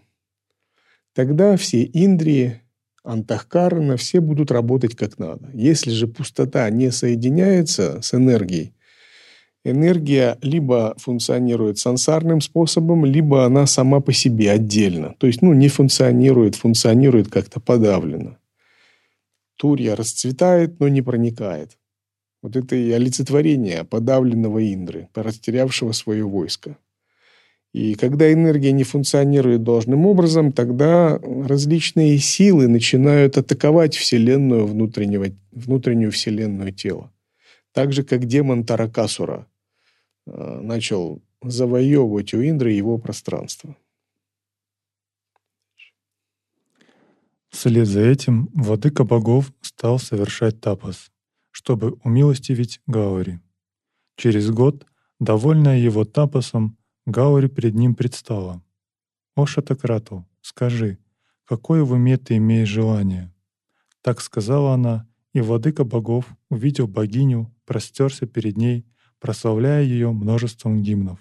Тогда 1.14 1.56
все 1.56 1.82
индрии, 1.82 2.60
антахкарана, 3.02 3.96
все 3.96 4.20
будут 4.20 4.52
работать 4.52 4.94
как 4.94 5.18
надо. 5.18 5.50
Если 5.52 5.90
же 5.90 6.06
пустота 6.06 6.70
не 6.70 6.92
соединяется 6.92 8.00
с 8.02 8.14
энергией, 8.14 8.72
энергия 9.70 10.38
либо 10.42 10.94
функционирует 10.98 11.78
сансарным 11.78 12.40
способом, 12.40 13.04
либо 13.04 13.44
она 13.44 13.66
сама 13.66 14.00
по 14.00 14.12
себе 14.12 14.50
отдельно. 14.50 15.14
То 15.18 15.26
есть, 15.26 15.42
ну, 15.42 15.52
не 15.52 15.68
функционирует, 15.68 16.54
функционирует 16.54 17.28
как-то 17.28 17.60
подавленно. 17.60 18.38
Турья 19.56 19.96
расцветает, 19.96 20.78
но 20.80 20.88
не 20.88 21.02
проникает. 21.02 21.78
Вот 22.42 22.54
это 22.56 22.76
и 22.76 22.90
олицетворение 22.92 23.84
подавленного 23.84 24.72
Индры, 24.72 25.08
растерявшего 25.14 25.92
свое 25.92 26.24
войско. 26.24 26.76
И 27.72 27.94
когда 27.94 28.32
энергия 28.32 28.72
не 28.72 28.84
функционирует 28.84 29.62
должным 29.62 30.06
образом, 30.06 30.52
тогда 30.52 31.18
различные 31.18 32.18
силы 32.18 32.68
начинают 32.68 33.36
атаковать 33.36 33.96
Вселенную, 33.96 34.66
внутреннего, 34.66 35.26
внутреннюю 35.50 36.12
Вселенную 36.12 36.72
тела. 36.72 37.12
Так 37.72 37.92
же, 37.92 38.02
как 38.02 38.26
демон 38.26 38.64
Таракасура– 38.64 39.46
начал 40.26 41.22
завоевывать 41.42 42.34
у 42.34 42.42
Индры 42.42 42.72
его 42.72 42.98
пространство. 42.98 43.76
Вслед 47.48 47.86
за 47.86 48.00
этим 48.00 48.50
владыка 48.52 49.04
богов 49.04 49.52
стал 49.62 49.98
совершать 49.98 50.60
тапас, 50.60 51.10
чтобы 51.50 51.92
умилостивить 52.04 52.80
Гаури. 52.86 53.40
Через 54.16 54.50
год, 54.50 54.86
довольная 55.20 55.78
его 55.78 56.04
тапасом, 56.04 56.76
Гаури 57.06 57.48
перед 57.48 57.74
ним 57.74 57.94
предстала. 57.94 58.62
«О 59.36 59.46
Шатакрату, 59.46 60.26
скажи, 60.40 60.98
какое 61.44 61.82
в 61.84 61.92
уме 61.92 62.18
ты 62.18 62.36
имеешь 62.36 62.68
желание?» 62.68 63.32
Так 64.02 64.20
сказала 64.20 64.74
она, 64.74 65.08
и 65.32 65.40
владыка 65.40 65.84
богов, 65.84 66.26
увидел 66.50 66.86
богиню, 66.86 67.54
простерся 67.64 68.26
перед 68.26 68.56
ней 68.56 68.86
прославляя 69.26 69.82
ее 69.82 70.12
множеством 70.12 70.84
гимнов. 70.84 71.18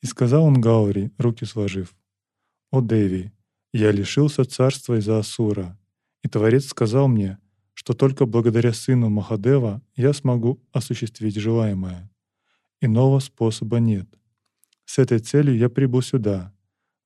И 0.00 0.06
сказал 0.06 0.44
он 0.44 0.58
Гаури, 0.58 1.12
руки 1.18 1.44
сложив, 1.44 1.94
«О 2.70 2.80
Деви, 2.80 3.30
я 3.74 3.92
лишился 3.92 4.46
царства 4.46 4.98
из-за 4.98 5.18
Асура, 5.18 5.78
и 6.22 6.28
Творец 6.28 6.64
сказал 6.64 7.08
мне, 7.08 7.36
что 7.74 7.92
только 7.92 8.24
благодаря 8.24 8.72
сыну 8.72 9.10
Махадева 9.10 9.82
я 9.96 10.14
смогу 10.14 10.62
осуществить 10.72 11.36
желаемое. 11.36 12.10
Иного 12.80 13.18
способа 13.18 13.80
нет. 13.80 14.08
С 14.86 14.98
этой 14.98 15.18
целью 15.18 15.58
я 15.58 15.68
прибыл 15.68 16.00
сюда, 16.00 16.54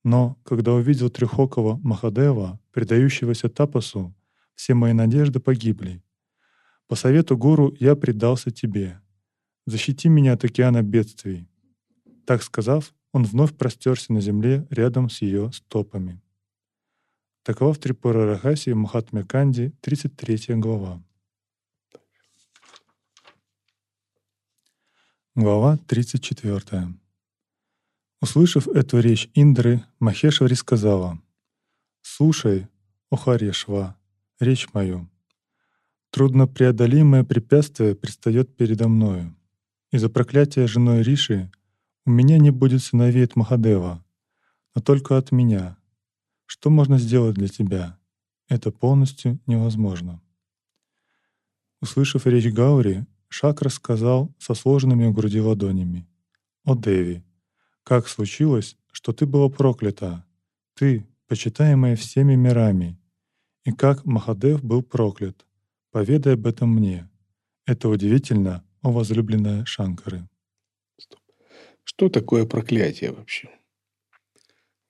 но, 0.05 0.39
когда 0.45 0.75
увидел 0.75 1.11
трехокого 1.11 1.81
Махадева, 1.83 2.61
предающегося 2.71 3.49
тапасу, 3.49 4.15
все 4.55 4.75
мои 4.75 4.93
надежды 4.93 5.41
погибли. 5.41 6.05
По 6.87 6.95
совету 6.95 7.37
гуру 7.37 7.75
я 7.81 7.97
предался 7.97 8.53
тебе, 8.53 9.01
Защити 9.71 10.09
меня 10.09 10.33
от 10.33 10.45
океана 10.45 10.83
бедствий». 10.83 11.47
Так 12.25 12.43
сказав, 12.43 12.95
он 13.13 13.25
вновь 13.25 13.55
простерся 13.55 14.13
на 14.13 14.21
земле 14.21 14.67
рядом 14.71 15.11
с 15.11 15.21
ее 15.23 15.53
стопами. 15.53 16.21
Такова 17.43 17.73
в 17.73 17.79
Трипура 17.79 18.25
Рахаси 18.25 18.73
Махатме 18.73 19.25
Канди, 19.25 19.73
33 19.83 20.57
глава. 20.57 21.03
Глава 25.35 25.77
34. 25.87 26.95
Услышав 28.23 28.69
эту 28.69 29.01
речь 29.01 29.31
Индры, 29.35 29.85
Махешвари 30.01 30.55
сказала, 30.55 31.21
«Слушай, 32.01 32.69
Охарешва, 33.11 33.97
речь 34.41 34.73
мою. 34.73 35.09
Труднопреодолимое 36.11 37.23
препятствие 37.25 37.95
предстает 37.95 38.57
передо 38.57 38.89
мною. 38.89 39.38
Из-за 39.91 40.11
проклятия 40.11 40.67
женой 40.67 41.03
Риши 41.03 41.51
у 42.05 42.11
меня 42.11 42.37
не 42.37 42.51
будет 42.51 42.83
сыновей 42.83 43.25
от 43.25 43.37
Махадева, 43.37 44.05
но 44.75 44.83
только 44.83 45.17
от 45.17 45.33
меня. 45.33 45.79
Что 46.45 46.69
можно 46.69 46.99
сделать 46.99 47.37
для 47.37 47.49
тебя? 47.49 47.99
Это 48.49 48.71
полностью 48.71 49.39
невозможно. 49.47 50.21
Услышав 51.81 52.27
речь 52.27 52.53
Гаури, 52.53 53.07
Шак 53.29 53.63
рассказал 53.63 54.35
со 54.39 54.55
сложенными 54.55 55.07
у 55.07 55.13
груди 55.13 55.41
ладонями. 55.41 56.07
«О, 56.65 56.75
Деви, 56.75 57.23
как 57.83 58.09
случилось, 58.09 58.77
что 58.93 59.13
ты 59.13 59.25
была 59.25 59.49
проклята? 59.49 60.27
Ты, 60.75 61.07
почитаемая 61.29 61.97
всеми 61.97 62.35
мирами. 62.35 62.99
И 63.65 63.73
как 63.73 64.05
Махадев 64.05 64.63
был 64.63 64.83
проклят? 64.83 65.47
Поведай 65.93 66.35
об 66.35 66.47
этом 66.47 66.71
мне. 66.71 67.09
Это 67.65 67.89
удивительно, 67.89 68.65
о 68.89 68.93
возлюбленная 68.93 69.65
Шанкары. 69.67 70.29
Что 71.85 72.09
такое 72.09 72.47
проклятие 72.47 73.13
вообще? 73.13 73.51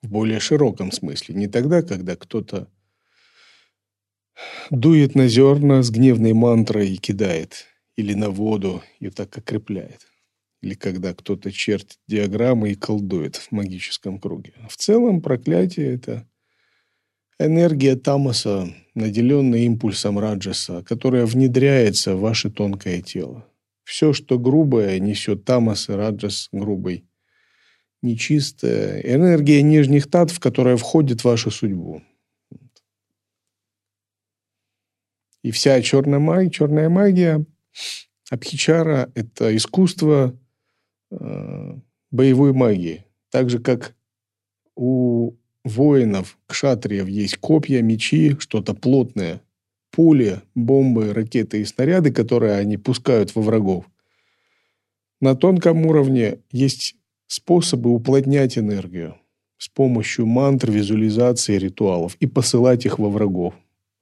В 0.01 0.09
более 0.09 0.39
широком 0.39 0.91
смысле. 0.91 1.35
Не 1.35 1.47
тогда, 1.47 1.81
когда 1.81 2.15
кто-то 2.15 2.67
дует 4.69 5.15
на 5.15 5.27
зерна 5.27 5.83
с 5.83 5.91
гневной 5.91 6.33
мантрой 6.33 6.89
и 6.89 6.97
кидает, 6.97 7.65
или 7.97 8.13
на 8.13 8.29
воду 8.29 8.81
и 8.99 9.09
так 9.09 9.37
окрепляет, 9.37 10.07
или 10.61 10.75
когда 10.75 11.13
кто-то 11.13 11.51
чертит 11.51 11.99
диаграммы 12.07 12.71
и 12.71 12.75
колдует 12.75 13.35
в 13.35 13.51
магическом 13.51 14.19
круге. 14.19 14.53
В 14.69 14.77
целом 14.77 15.21
проклятие– 15.21 15.93
это 15.95 16.25
энергия 17.39 17.95
тамаса, 17.95 18.73
наделенная 18.95 19.61
импульсом 19.61 20.19
раджаса, 20.19 20.83
которая 20.83 21.25
внедряется 21.25 22.15
в 22.15 22.21
ваше 22.21 22.49
тонкое 22.49 23.01
тело. 23.01 23.48
Все, 23.89 24.13
что 24.13 24.37
грубое, 24.37 24.99
несет 24.99 25.45
тамас 25.45 25.89
и 25.89 25.93
раджас 25.93 26.49
грубый. 26.51 27.07
Нечистая 28.03 29.01
энергия 29.01 29.63
нижних 29.63 30.07
татв, 30.07 30.39
которая 30.39 30.77
входит 30.77 31.21
в 31.21 31.25
вашу 31.25 31.49
судьбу. 31.49 32.03
И 35.41 35.49
вся 35.49 35.81
черная 35.81 36.19
магия, 36.19 36.51
черная 36.51 36.87
магия 36.87 37.43
Абхичара– 38.29 39.11
это 39.15 39.57
искусство 39.57 40.37
э, 41.09 41.77
боевой 42.11 42.53
магии. 42.53 43.05
Так 43.31 43.49
же, 43.49 43.57
как 43.57 43.95
у 44.75 45.33
воинов, 45.63 46.37
кшатриев 46.45 47.07
есть 47.07 47.37
копья, 47.37 47.81
мечи, 47.81 48.37
что-то 48.37 48.75
плотное– 48.75 49.41
пули, 49.91 50.41
бомбы, 50.55 51.13
ракеты 51.13 51.61
и 51.61 51.65
снаряды, 51.65 52.11
которые 52.11 52.55
они 52.55 52.77
пускают 52.77 53.35
во 53.35 53.41
врагов. 53.41 53.85
На 55.21 55.35
тонком 55.35 55.85
уровне 55.85 56.39
есть 56.51 56.95
способы 57.27 57.89
уплотнять 57.93 58.57
энергию 58.57 59.15
с 59.57 59.67
помощью 59.67 60.25
мантр, 60.25 60.71
визуализации, 60.71 61.57
ритуалов 61.57 62.15
и 62.19 62.27
посылать 62.27 62.85
их 62.85 62.97
во 62.97 63.09
врагов, 63.09 63.53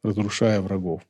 разрушая 0.04 0.62
врагов. 0.62 1.02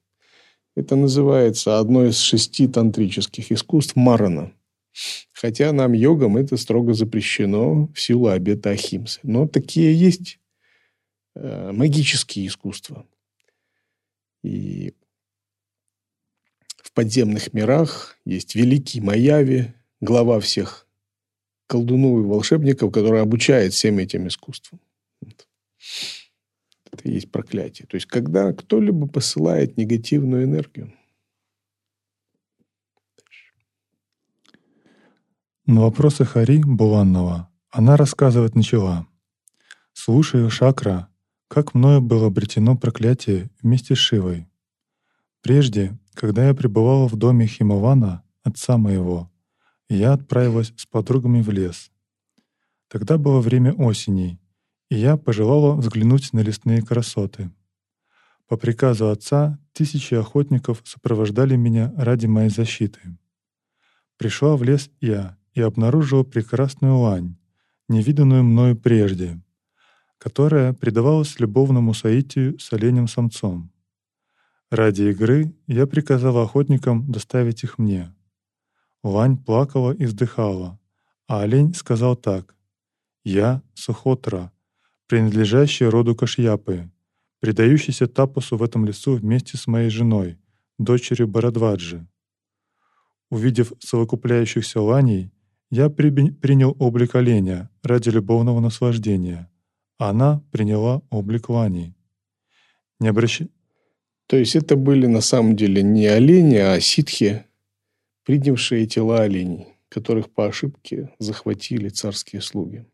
Это 0.76 0.96
называется 0.96 1.80
одно 1.80 2.06
из 2.06 2.18
шести 2.20 2.68
тантрических 2.68 3.52
искусств 3.52 3.96
Марана. 3.96 4.52
Хотя 5.34 5.74
нам, 5.74 5.94
йогам, 5.94 6.38
это 6.38 6.56
строго 6.58 6.94
запрещено 6.94 7.88
в 7.94 8.00
силу 8.00 8.28
обета 8.28 8.72
Ахимсы. 8.72 9.20
Но 9.24 9.48
такие 9.48 9.94
есть 9.94 10.40
э, 11.36 11.72
магические 11.72 12.48
искусства– 12.48 13.06
и 14.44 14.94
в 16.78 16.92
подземных 16.94 17.54
мирах 17.54 18.18
есть 18.26 18.56
великий 18.56 19.02
Маяви, 19.02 19.74
глава 20.02 20.40
всех 20.40 20.88
колдунов 21.68 22.24
и 22.24 22.28
волшебников, 22.28 22.92
который 22.92 23.22
обучает 23.22 23.74
всем 23.74 24.00
этим 24.00 24.28
искусствам. 24.28 24.80
Это 26.92 27.08
и 27.08 27.12
есть 27.12 27.32
проклятие. 27.32 27.88
То 27.88 27.96
есть, 27.96 28.08
когда 28.08 28.54
кто-либо 28.54 29.08
посылает 29.08 29.78
негативную 29.78 30.46
энергию. 30.46 30.94
На 35.66 35.82
вопросы 35.82 36.24
Хари 36.24 36.64
Буланного 36.64 37.52
она 37.70 37.98
рассказывать 37.98 38.56
начала. 38.56 39.06
«Слушаю, 39.92 40.50
Шакра, 40.50 41.10
как 41.48 41.74
мною 41.74 42.02
было 42.02 42.28
обретено 42.28 42.78
проклятие 42.78 43.50
вместе 43.62 43.96
с 43.96 43.98
Шивой. 43.98 44.48
Прежде, 45.42 45.98
когда 46.14 46.48
я 46.48 46.54
пребывала 46.54 47.08
в 47.08 47.16
доме 47.16 47.48
Химавана, 47.48 48.24
отца 48.44 48.78
моего, 48.78 49.32
я 49.90 50.14
отправилась 50.14 50.74
с 50.76 50.86
подругами 50.86 51.42
в 51.42 51.50
лес. 51.50 51.92
Тогда 52.90 53.18
было 53.18 53.40
время 53.40 53.74
осени, 53.74 54.40
и 54.90 54.96
я 54.96 55.18
пожелала 55.18 55.76
взглянуть 55.76 56.34
на 56.34 56.40
лесные 56.40 56.82
красоты. 56.82 57.52
По 58.48 58.58
приказу 58.58 59.10
отца 59.10 59.60
тысячи 59.74 60.14
охотников 60.14 60.82
сопровождали 60.86 61.56
меня 61.56 61.94
ради 61.98 62.26
моей 62.28 62.50
защиты. 62.50 63.00
Пришла 64.18 64.56
в 64.56 64.64
лес 64.64 64.90
я 65.02 65.38
и 65.54 65.62
обнаружила 65.62 66.24
прекрасную 66.24 66.98
лань, 66.98 67.38
невиданную 67.90 68.44
мною 68.44 68.78
прежде, 68.78 69.42
которая 70.18 70.74
предавалась 70.74 71.40
любовному 71.40 71.94
соитию 71.94 72.60
с 72.60 72.74
оленем-самцом. 72.74 73.72
Ради 74.70 75.04
игры 75.04 75.54
я 75.68 75.88
приказал 75.88 76.38
охотникам 76.40 77.10
доставить 77.12 77.64
их 77.64 77.78
мне. 77.78 78.14
Лань 79.04 79.38
плакала 79.38 79.92
и 79.94 80.06
вздыхала, 80.06 80.80
а 81.28 81.42
олень 81.42 81.74
сказал 81.74 82.16
так. 82.16 82.56
«Я— 83.24 83.62
Сухотра, 83.74 84.52
принадлежащий 85.08 85.86
роду 85.86 86.16
Кашьяпы, 86.16 86.92
предающийся 87.40 88.08
тапосу 88.08 88.58
в 88.58 88.64
этом 88.64 88.86
лесу 88.86 89.16
вместе 89.16 89.58
с 89.58 89.68
моей 89.68 89.90
женой, 89.90 90.38
дочерью 90.78 91.28
Барадваджи. 91.28 92.08
Увидев 93.30 93.74
совокупляющихся 93.80 94.82
ланей, 94.82 95.32
я 95.70 95.90
при, 95.90 96.10
принял 96.32 96.76
облик 96.80 97.16
оленя 97.16 97.70
ради 97.84 98.10
любовного 98.10 98.60
наслаждения. 98.60 99.50
Она 99.98 100.44
приняла 100.52 101.02
облик 101.10 101.50
лани. 101.50 101.96
Не 103.00 103.10
обращ... 103.10 103.42
То 104.28 104.36
есть 104.36 104.56
это 104.56 104.76
были 104.76 105.06
на 105.06 105.22
самом 105.22 105.56
деле 105.56 105.82
не 105.82 106.06
олени, 106.06 106.58
а 106.58 106.80
ситхи, 106.82 107.46
принявшие 108.26 108.86
тела 108.86 109.22
оленей, 109.22 109.68
которых 109.90 110.30
по 110.30 110.48
ошибке 110.48 111.12
захватили 111.18 111.90
царские 111.90 112.42
слуги. 112.42 112.86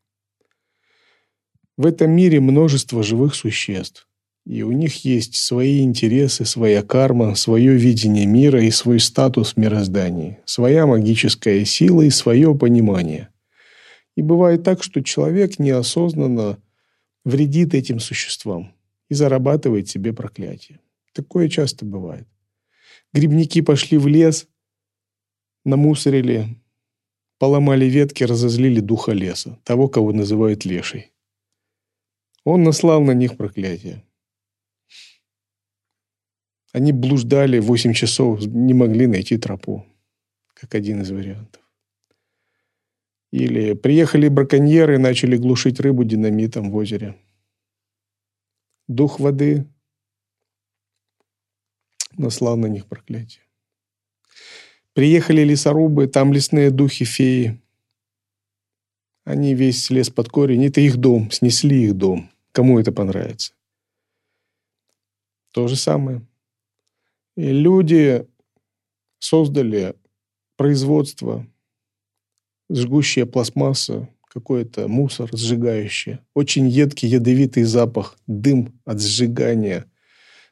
В 1.75 1.87
этом 1.87 2.11
мире 2.11 2.39
множество 2.39 3.01
живых 3.01 3.33
существ, 3.33 4.07
и 4.45 4.61
у 4.61 4.71
них 4.71 5.05
есть 5.05 5.35
свои 5.35 5.81
интересы, 5.81 6.45
своя 6.45 6.83
карма, 6.83 7.33
свое 7.33 7.75
видение 7.75 8.27
мира 8.27 8.63
и 8.63 8.69
свой 8.69 8.99
статус 8.99 9.53
в 9.53 9.57
мироздании, 9.57 10.39
своя 10.45 10.85
магическая 10.85 11.65
сила 11.65 12.03
и 12.03 12.11
свое 12.11 12.53
понимание. 12.53 13.29
И 14.15 14.21
бывает 14.21 14.63
так, 14.63 14.83
что 14.83 15.01
человек 15.01 15.57
неосознанно 15.57 16.59
вредит 17.25 17.73
этим 17.73 17.99
существам 17.99 18.73
и 19.09 19.13
зарабатывает 19.13 19.89
себе 19.89 20.13
проклятие. 20.13 20.79
Такое 21.13 21.49
часто 21.49 21.85
бывает. 21.85 22.27
Грибники 23.13 23.61
пошли 23.61 23.97
в 23.97 24.07
лес, 24.07 24.47
намусорили, 25.65 26.59
поломали 27.37 27.85
ветки, 27.85 28.23
разозлили 28.23 28.79
духа 28.79 29.11
леса, 29.11 29.59
того, 29.63 29.87
кого 29.87 30.11
называют 30.11 30.65
лешей. 30.65 31.11
Он 32.43 32.63
наслал 32.63 33.01
на 33.01 33.11
них 33.11 33.37
проклятие. 33.37 34.03
Они 36.73 36.91
блуждали 36.91 37.59
8 37.59 37.93
часов, 37.93 38.41
не 38.45 38.73
могли 38.73 39.07
найти 39.07 39.37
тропу, 39.37 39.85
как 40.55 40.73
один 40.73 41.01
из 41.01 41.11
вариантов. 41.11 41.62
Или 43.33 43.73
приехали 43.73 44.27
браконьеры 44.27 44.93
и 44.93 44.99
начали 44.99 45.37
глушить 45.37 45.79
рыбу 45.79 46.03
динамитом 46.03 46.69
в 46.69 46.75
озере. 46.75 47.17
Дух 48.87 49.19
воды 49.19 49.65
наслал 52.15 52.57
на 52.57 52.67
них 52.67 52.85
проклятие. 52.85 53.41
Приехали 54.93 55.41
лесорубы, 55.41 56.05
там 56.05 56.31
лесные 56.31 56.69
духи, 56.69 57.05
феи. 57.05 57.59
Они 59.23 59.55
весь 59.55 59.89
лес 59.89 60.11
под 60.11 60.29
корень, 60.29 60.67
это 60.67 60.81
их 60.81 60.97
дом, 60.97 61.31
снесли 61.31 61.85
их 61.85 61.95
дом. 61.95 62.29
Кому 62.51 62.77
это 62.77 62.91
понравится? 62.91 63.55
То 65.49 65.67
же 65.67 65.75
самое. 65.75 66.21
И 67.35 67.51
люди 67.51 68.27
создали 69.17 69.95
производство, 70.55 71.47
жгущая 72.69 73.25
пластмасса, 73.25 74.09
какой-то 74.27 74.87
мусор 74.87 75.29
сжигающий, 75.31 76.19
очень 76.33 76.67
едкий 76.67 77.07
ядовитый 77.07 77.63
запах, 77.63 78.17
дым 78.25 78.79
от 78.83 78.99
сжигания 78.99 79.85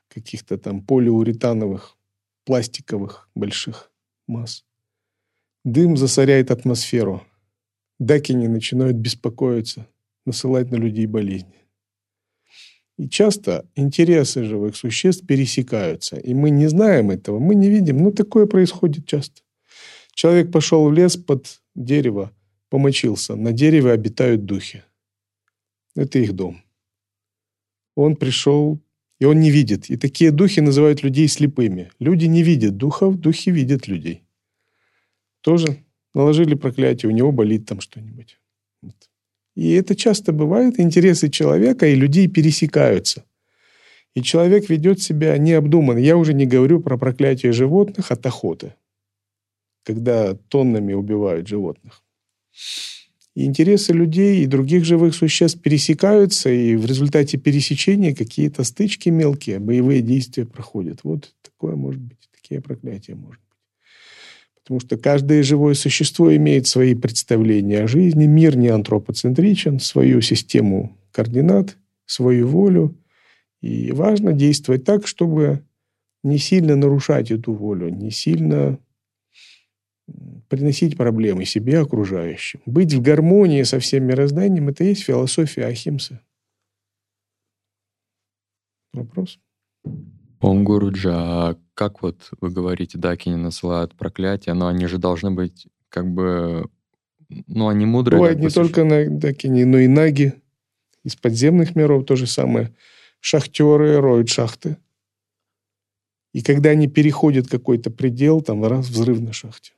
каких-то 0.08 0.58
там 0.58 0.86
полиуретановых, 0.86 1.98
пластиковых 2.46 3.30
больших 3.34 3.92
масс. 4.28 4.66
Дым 5.64 5.98
засоряет 5.98 6.52
атмосферу. 6.52 7.24
Дакини 8.00 8.48
начинают 8.48 8.98
беспокоиться, 8.98 9.88
насылать 10.26 10.72
на 10.72 10.76
людей 10.76 11.06
болезни. 11.06 11.62
И 12.98 13.10
часто 13.10 13.68
интересы 13.76 14.44
живых 14.44 14.76
существ 14.76 15.26
пересекаются. 15.26 16.18
И 16.18 16.34
мы 16.34 16.50
не 16.50 16.68
знаем 16.68 17.10
этого, 17.10 17.40
мы 17.40 17.56
не 17.56 17.70
видим. 17.70 17.98
Но 17.98 18.12
такое 18.12 18.46
происходит 18.46 19.08
часто. 19.08 19.42
Человек 20.14 20.52
пошел 20.52 20.88
в 20.88 20.94
лес 20.94 21.18
под 21.18 21.62
дерево, 21.76 22.32
помочился. 22.70 23.36
На 23.36 23.52
дереве 23.52 23.92
обитают 23.92 24.46
духи. 24.46 24.84
Это 25.96 26.20
их 26.20 26.34
дом. 26.34 26.62
Он 27.96 28.16
пришел, 28.16 28.80
и 29.20 29.26
он 29.26 29.40
не 29.40 29.52
видит. 29.52 29.90
И 29.90 29.98
такие 29.98 30.32
духи 30.32 30.62
называют 30.62 31.04
людей 31.04 31.28
слепыми. 31.28 31.92
Люди 32.00 32.26
не 32.26 32.44
видят 32.44 32.78
духов, 32.78 33.20
духи 33.20 33.52
видят 33.52 33.88
людей. 33.88 34.24
Тоже 35.42 35.84
наложили 36.14 36.56
проклятие, 36.56 37.12
у 37.12 37.16
него 37.16 37.32
болит 37.32 37.66
там 37.66 37.82
что-нибудь. 37.82 38.38
И 39.56 39.74
это 39.74 39.96
часто 39.96 40.32
бывает, 40.32 40.80
интересы 40.80 41.30
человека 41.30 41.86
и 41.86 41.96
людей 41.96 42.28
пересекаются. 42.28 43.26
И 44.16 44.22
человек 44.22 44.70
ведет 44.70 45.02
себя 45.02 45.38
необдуманно. 45.38 46.00
Я 46.00 46.18
уже 46.18 46.34
не 46.34 46.46
говорю 46.46 46.80
про 46.82 46.98
проклятие 46.98 47.52
животных 47.52 48.12
от 48.12 48.26
охоты, 48.26 48.76
когда 49.84 50.36
тоннами 50.36 50.94
убивают 50.94 51.48
животных. 51.48 52.04
И 53.34 53.46
интересы 53.46 53.94
людей 53.94 54.44
и 54.44 54.48
других 54.48 54.84
живых 54.84 55.16
существ 55.16 55.62
пересекаются, 55.62 56.50
и 56.50 56.76
в 56.76 56.86
результате 56.86 57.38
пересечения 57.38 58.14
какие-то 58.14 58.64
стычки 58.66 59.08
мелкие, 59.10 59.60
боевые 59.60 60.02
действия 60.02 60.46
проходят. 60.46 61.00
Вот 61.04 61.34
такое 61.42 61.76
может 61.76 62.02
быть, 62.02 62.18
такие 62.34 62.62
проклятия 62.62 63.16
может 63.16 63.40
быть. 63.40 63.52
Потому 64.62 64.80
что 64.82 64.98
каждое 64.98 65.44
живое 65.44 65.74
существо 65.76 66.36
имеет 66.36 66.68
свои 66.68 66.94
представления 66.94 67.84
о 67.84 67.88
жизни. 67.88 68.26
Мир 68.26 68.58
не 68.58 68.68
антропоцентричен, 68.68 69.80
свою 69.80 70.22
систему 70.22 70.98
координат, 71.12 71.78
свою 72.06 72.48
волю. 72.48 72.98
И 73.62 73.92
важно 73.92 74.34
действовать 74.34 74.84
так, 74.84 75.08
чтобы 75.08 75.64
не 76.24 76.38
сильно 76.38 76.76
нарушать 76.76 77.32
эту 77.32 77.54
волю, 77.54 77.90
не 77.90 78.12
сильно 78.12 78.78
приносить 80.50 80.98
проблемы 80.98 81.46
себе 81.46 81.80
окружающим. 81.80 82.62
Быть 82.66 82.94
в 82.94 83.02
гармонии 83.02 83.64
со 83.64 83.80
всем 83.80 84.04
мирозданием– 84.06 84.68
это 84.70 84.84
и 84.84 84.88
есть 84.88 85.04
философия 85.04 85.66
Ахимсы. 85.66 86.20
Вопрос? 88.94 89.40
Он 90.42 90.64
Гуруджа, 90.64 91.50
а 91.50 91.58
как 91.74 92.02
вот 92.02 92.30
вы 92.42 92.50
говорите, 92.50 92.98
дакини 92.98 93.36
насылают 93.36 93.96
проклятия, 93.96 94.54
но 94.54 94.68
они 94.68 94.88
же 94.88 94.98
должны 94.98 95.32
быть 95.32 95.68
как 95.90 96.08
бы, 96.12 96.68
ну, 97.48 97.68
они 97.68 97.86
мудрые. 97.86 98.20
Бывает 98.20 98.40
не 98.40 98.50
только 98.50 98.84
на 98.84 99.10
дакини, 99.10 99.64
но 99.64 99.78
и 99.78 99.88
наги. 99.88 100.34
Из 101.04 101.16
подземных 101.16 101.76
миров 101.76 102.06
то 102.06 102.16
же 102.16 102.28
самое. 102.28 102.74
Шахтеры 103.20 104.02
роют 104.02 104.30
шахты. 104.30 104.78
И 106.34 106.42
когда 106.42 106.70
они 106.72 106.88
переходят 106.88 107.48
какой-то 107.48 107.92
предел, 107.92 108.42
там 108.42 108.64
раз 108.66 108.90
взрыв 108.90 109.20
на 109.20 109.34
шахте. 109.34 109.74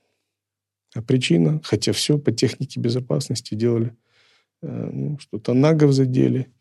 А 0.96 1.02
причина, 1.02 1.60
хотя 1.64 1.92
все 1.92 2.18
по 2.18 2.32
технике 2.32 2.80
безопасности 2.80 3.56
делали, 3.56 3.96
э, 4.62 4.90
ну, 4.94 5.18
что-то 5.20 5.54
нагов 5.54 5.92
задели, 5.92 6.54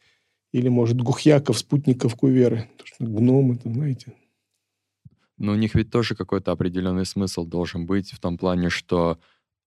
или, 0.52 0.68
может, 0.68 1.00
гухьяков, 1.00 1.58
спутников 1.58 2.14
куверы. 2.14 2.68
Потому 2.72 2.86
что 2.86 3.04
гномы, 3.04 3.54
это, 3.54 3.70
знаете. 3.70 4.12
Но 5.38 5.52
у 5.52 5.56
них 5.56 5.74
ведь 5.74 5.90
тоже 5.90 6.14
какой-то 6.14 6.52
определенный 6.52 7.06
смысл 7.06 7.44
должен 7.44 7.86
быть 7.86 8.12
в 8.12 8.20
том 8.20 8.38
плане, 8.38 8.70
что 8.70 9.18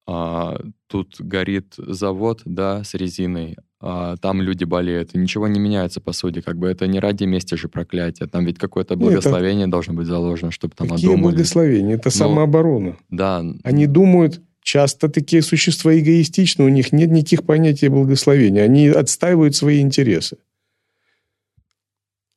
а, 0.08 0.62
тут 0.88 1.19
горит 1.19 1.73
завод, 1.78 2.41
да, 2.45 2.84
с 2.84 2.93
резиной, 2.93 3.58
а 3.82 4.17
там 4.17 4.41
люди 4.41 4.63
болеют, 4.63 5.15
и 5.15 5.17
ничего 5.17 5.47
не 5.47 5.60
меняется, 5.60 5.99
по 5.99 6.13
сути, 6.13 6.41
как 6.41 6.58
бы 6.58 6.67
это 6.67 6.88
не 6.88 6.99
ради 6.99 7.23
мести 7.25 7.56
же 7.56 7.67
проклятия, 7.67 8.28
там 8.28 8.45
ведь 8.45 8.58
какое-то 8.58 8.95
благословение 8.95 9.65
Нет, 9.65 9.71
должно 9.71 9.93
быть 9.93 10.08
заложено, 10.08 10.51
чтобы 10.51 10.75
там 10.75 10.89
Какие 10.89 11.10
одумали. 11.10 11.34
благословения? 11.34 11.95
Это 11.95 12.10
ну, 12.10 12.12
самооборона. 12.12 12.97
Да. 13.10 13.43
Они 13.63 13.88
думают, 13.88 14.41
часто 14.65 15.10
такие 15.10 15.43
существа 15.43 15.97
эгоистичны, 15.97 16.65
у 16.65 16.69
них 16.69 16.91
нет 16.91 17.12
никаких 17.12 17.45
понятий 17.45 17.88
благословения. 17.88 18.63
Они 18.63 18.88
отстаивают 18.88 19.56
свои 19.56 19.80
интересы. 19.80 20.38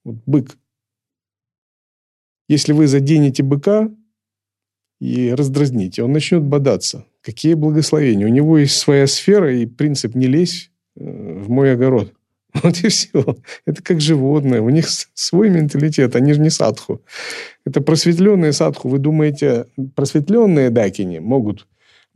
Вот 0.04 0.16
бык. 0.26 0.56
Если 2.46 2.72
вы 2.74 2.86
заденете 2.86 3.42
быка 3.42 3.90
и 5.00 5.30
раздразните, 5.30 6.02
он 6.02 6.12
начнет 6.12 6.42
бодаться. 6.42 7.06
Какие 7.22 7.54
благословения? 7.54 8.26
У 8.26 8.30
него 8.30 8.58
есть 8.58 8.76
своя 8.76 9.06
сфера 9.06 9.56
и 9.56 9.64
принцип 9.64 10.14
«не 10.14 10.26
лезь 10.26 10.70
э, 10.96 11.42
в 11.42 11.48
мой 11.48 11.72
огород». 11.72 12.12
Вот 12.62 12.78
и 12.84 12.88
все. 12.88 13.36
Это 13.64 13.82
как 13.82 14.00
животное. 14.00 14.60
У 14.60 14.68
них 14.68 14.86
свой 15.14 15.48
менталитет. 15.48 16.14
Они 16.16 16.34
же 16.34 16.40
не 16.40 16.50
садху. 16.50 17.02
Это 17.64 17.80
просветленные 17.80 18.52
садху. 18.52 18.88
Вы 18.88 18.98
думаете, 18.98 19.66
просветленные 19.94 20.70
дакини 20.70 21.20
могут 21.20 21.66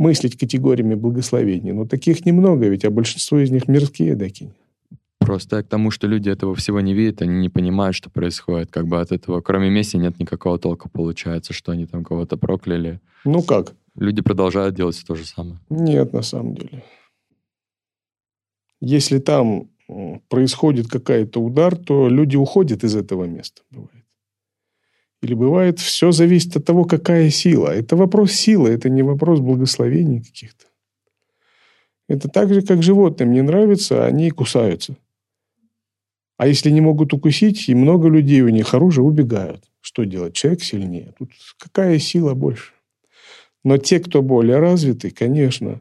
мыслить 0.02 0.36
категориями 0.36 0.96
благословений. 0.96 1.72
Но 1.72 1.86
таких 1.86 2.26
немного, 2.26 2.66
ведь 2.68 2.84
а 2.84 2.90
большинство 2.90 3.38
из 3.38 3.50
них 3.50 3.68
мирские 3.68 4.16
дакини. 4.16 4.52
Просто 5.20 5.62
к 5.62 5.68
тому, 5.68 5.92
что 5.92 6.08
люди 6.08 6.28
этого 6.28 6.54
всего 6.54 6.80
не 6.80 6.94
видят, 6.94 7.22
они 7.22 7.34
не 7.34 7.48
понимают, 7.48 7.94
что 7.94 8.10
происходит. 8.10 8.70
Как 8.70 8.86
бы 8.86 9.00
от 9.00 9.12
этого, 9.12 9.40
кроме 9.40 9.70
мести, 9.70 9.96
нет 9.96 10.18
никакого 10.18 10.58
толка 10.58 10.88
получается, 10.88 11.52
что 11.52 11.70
они 11.72 11.86
там 11.86 12.04
кого-то 12.04 12.36
прокляли. 12.36 13.00
Ну 13.24 13.42
как? 13.42 13.74
Люди 13.94 14.22
продолжают 14.22 14.74
делать 14.74 15.00
то 15.06 15.14
же 15.14 15.24
самое. 15.24 15.58
Нет, 15.70 16.12
на 16.12 16.22
самом 16.22 16.54
деле. 16.54 16.82
Если 18.80 19.20
там 19.20 19.68
происходит 20.28 20.88
какой-то 20.88 21.40
удар, 21.40 21.76
то 21.76 22.08
люди 22.08 22.36
уходят 22.36 22.82
из 22.82 22.96
этого 22.96 23.24
места. 23.24 23.62
Бывает. 23.70 24.01
Или 25.22 25.34
бывает, 25.34 25.78
все 25.78 26.10
зависит 26.10 26.56
от 26.56 26.64
того, 26.64 26.84
какая 26.84 27.30
сила. 27.30 27.68
Это 27.68 27.94
вопрос 27.94 28.32
силы, 28.32 28.70
это 28.70 28.90
не 28.90 29.02
вопрос 29.02 29.38
благословений 29.38 30.20
каких-то. 30.20 30.66
Это 32.08 32.28
так 32.28 32.52
же, 32.52 32.62
как 32.62 32.82
животным 32.82 33.32
не 33.32 33.40
нравится, 33.40 34.04
они 34.04 34.30
кусаются. 34.30 34.96
А 36.36 36.48
если 36.48 36.70
не 36.70 36.80
могут 36.80 37.12
укусить, 37.14 37.68
и 37.68 37.74
много 37.74 38.08
людей 38.08 38.42
у 38.42 38.48
них 38.48 38.74
оружие, 38.74 39.04
убегают. 39.04 39.64
Что 39.80 40.02
делать? 40.02 40.34
Человек 40.34 40.64
сильнее. 40.64 41.14
Тут 41.16 41.30
какая 41.56 42.00
сила 42.00 42.34
больше? 42.34 42.72
Но 43.62 43.78
те, 43.78 44.00
кто 44.00 44.22
более 44.22 44.58
развиты, 44.58 45.10
конечно, 45.10 45.80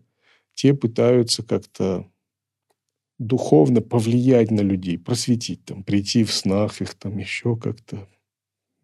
те 0.53 0.75
пытаются 0.75 1.41
как-то 1.41 2.05
духовно 3.17 3.81
повлиять 3.81 4.51
на 4.51 4.61
людей, 4.61 4.99
просветить, 4.99 5.65
там, 5.65 5.83
прийти 5.83 6.23
в 6.23 6.31
снах 6.31 6.79
их, 6.81 6.93
там, 6.93 7.17
еще 7.17 7.55
как-то 7.55 8.07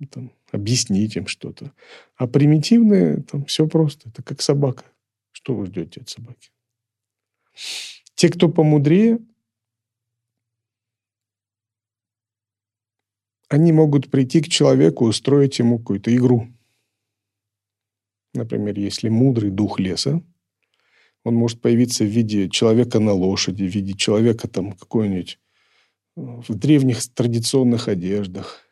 там, 0.05 0.31
объяснить 0.51 1.15
им 1.15 1.27
что-то. 1.27 1.73
А 2.15 2.27
примитивные, 2.27 3.23
там, 3.23 3.45
все 3.45 3.67
просто. 3.67 4.09
Это 4.09 4.21
как 4.21 4.41
собака. 4.41 4.85
Что 5.31 5.55
вы 5.55 5.65
ждете 5.65 6.01
от 6.01 6.09
собаки? 6.09 6.51
Те, 8.15 8.29
кто 8.29 8.49
помудрее, 8.49 9.19
они 13.49 13.71
могут 13.71 14.11
прийти 14.11 14.41
к 14.41 14.49
человеку, 14.49 15.05
устроить 15.05 15.59
ему 15.59 15.79
какую-то 15.79 16.15
игру. 16.15 16.47
Например, 18.33 18.77
если 18.77 19.09
мудрый 19.09 19.51
дух 19.51 19.79
леса, 19.79 20.21
он 21.23 21.35
может 21.35 21.61
появиться 21.61 22.03
в 22.03 22.07
виде 22.07 22.49
человека 22.49 22.99
на 22.99 23.13
лошади, 23.13 23.63
в 23.63 23.73
виде 23.73 23.93
человека 23.93 24.47
там 24.47 24.73
какой-нибудь 24.73 25.39
э, 26.15 26.21
в 26.21 26.53
древних 26.55 27.01
традиционных 27.13 27.87
одеждах. 27.87 28.66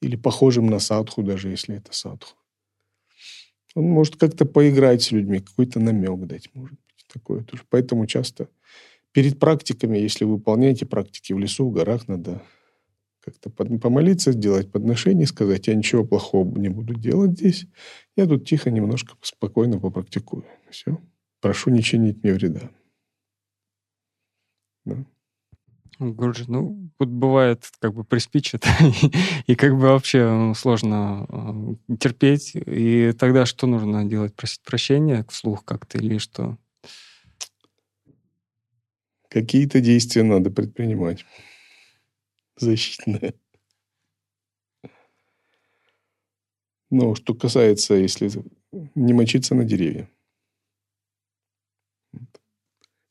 Или 0.00 0.16
похожим 0.16 0.66
на 0.66 0.78
садху, 0.78 1.22
даже 1.22 1.48
если 1.48 1.76
это 1.76 1.92
садху. 1.92 2.36
Он 3.74 3.84
может 3.84 4.16
как-то 4.16 4.44
поиграть 4.44 5.02
с 5.02 5.12
людьми, 5.12 5.40
какой-то 5.40 5.80
намек 5.80 6.26
дать, 6.26 6.50
может 6.54 6.72
быть. 6.72 7.06
Такое 7.12 7.44
тоже. 7.44 7.62
Поэтому 7.68 8.06
часто 8.06 8.48
перед 9.12 9.38
практиками, 9.38 9.98
если 9.98 10.24
вы 10.24 10.34
выполняете 10.34 10.86
практики 10.86 11.32
в 11.32 11.38
лесу, 11.38 11.68
в 11.68 11.72
горах, 11.72 12.08
надо 12.08 12.42
как-то 13.20 13.50
помолиться, 13.50 14.32
сделать 14.32 14.70
подношение, 14.70 15.26
сказать, 15.26 15.66
я 15.66 15.74
ничего 15.74 16.04
плохого 16.04 16.56
не 16.58 16.68
буду 16.68 16.94
делать 16.94 17.32
здесь. 17.32 17.66
Я 18.14 18.26
тут 18.26 18.46
тихо, 18.46 18.70
немножко 18.70 19.16
спокойно 19.20 19.80
попрактикую. 19.80 20.44
Все. 20.70 20.98
Прошу 21.40 21.70
не 21.70 21.82
чинить 21.82 22.22
мне 22.22 22.32
вреда. 22.34 22.70
Да. 24.84 25.04
Гурджи, 25.98 26.44
ну, 26.46 26.85
вот 26.98 27.08
бывает, 27.08 27.70
как 27.78 27.94
бы 27.94 28.04
приспичит, 28.04 28.64
и, 29.46 29.54
как 29.54 29.72
бы 29.72 29.80
вообще 29.80 30.28
ну, 30.28 30.54
сложно 30.54 31.76
терпеть. 32.00 32.52
И 32.54 33.12
тогда 33.18 33.46
что 33.46 33.66
нужно 33.66 34.04
делать? 34.04 34.34
Просить 34.34 34.62
прощения 34.62 35.24
вслух 35.28 35.64
как-то 35.64 35.98
или 35.98 36.18
что? 36.18 36.58
Какие-то 39.28 39.80
действия 39.80 40.22
надо 40.22 40.50
предпринимать 40.50 41.26
защитная. 42.56 43.34
Но 46.90 47.14
что 47.14 47.34
касается, 47.34 47.94
если 47.94 48.30
не 48.94 49.12
мочиться 49.12 49.54
на 49.54 49.64
деревья, 49.64 50.08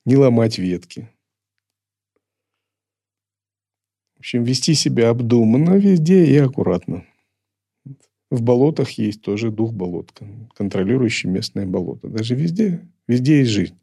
не 0.05 0.15
ломать 0.15 0.57
ветки. 0.57 1.09
В 4.14 4.14
общем, 4.25 4.43
вести 4.43 4.73
себя 4.73 5.09
обдуманно 5.11 5.75
везде 5.77 6.25
и 6.25 6.35
аккуратно. 6.37 7.05
В 8.31 8.41
болотах 8.41 8.89
есть 8.93 9.21
тоже 9.21 9.51
дух 9.51 9.71
болот, 9.71 10.19
контролирующий 10.55 11.29
местное 11.29 11.67
болото. 11.67 12.07
Даже 12.07 12.33
везде, 12.33 12.89
везде 13.07 13.41
есть 13.41 13.51
жизнь. 13.51 13.77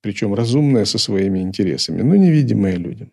Причем 0.00 0.34
разумная 0.34 0.84
со 0.84 0.98
своими 0.98 1.38
интересами, 1.38 2.02
но 2.02 2.16
невидимая 2.16 2.74
людям. 2.74 3.12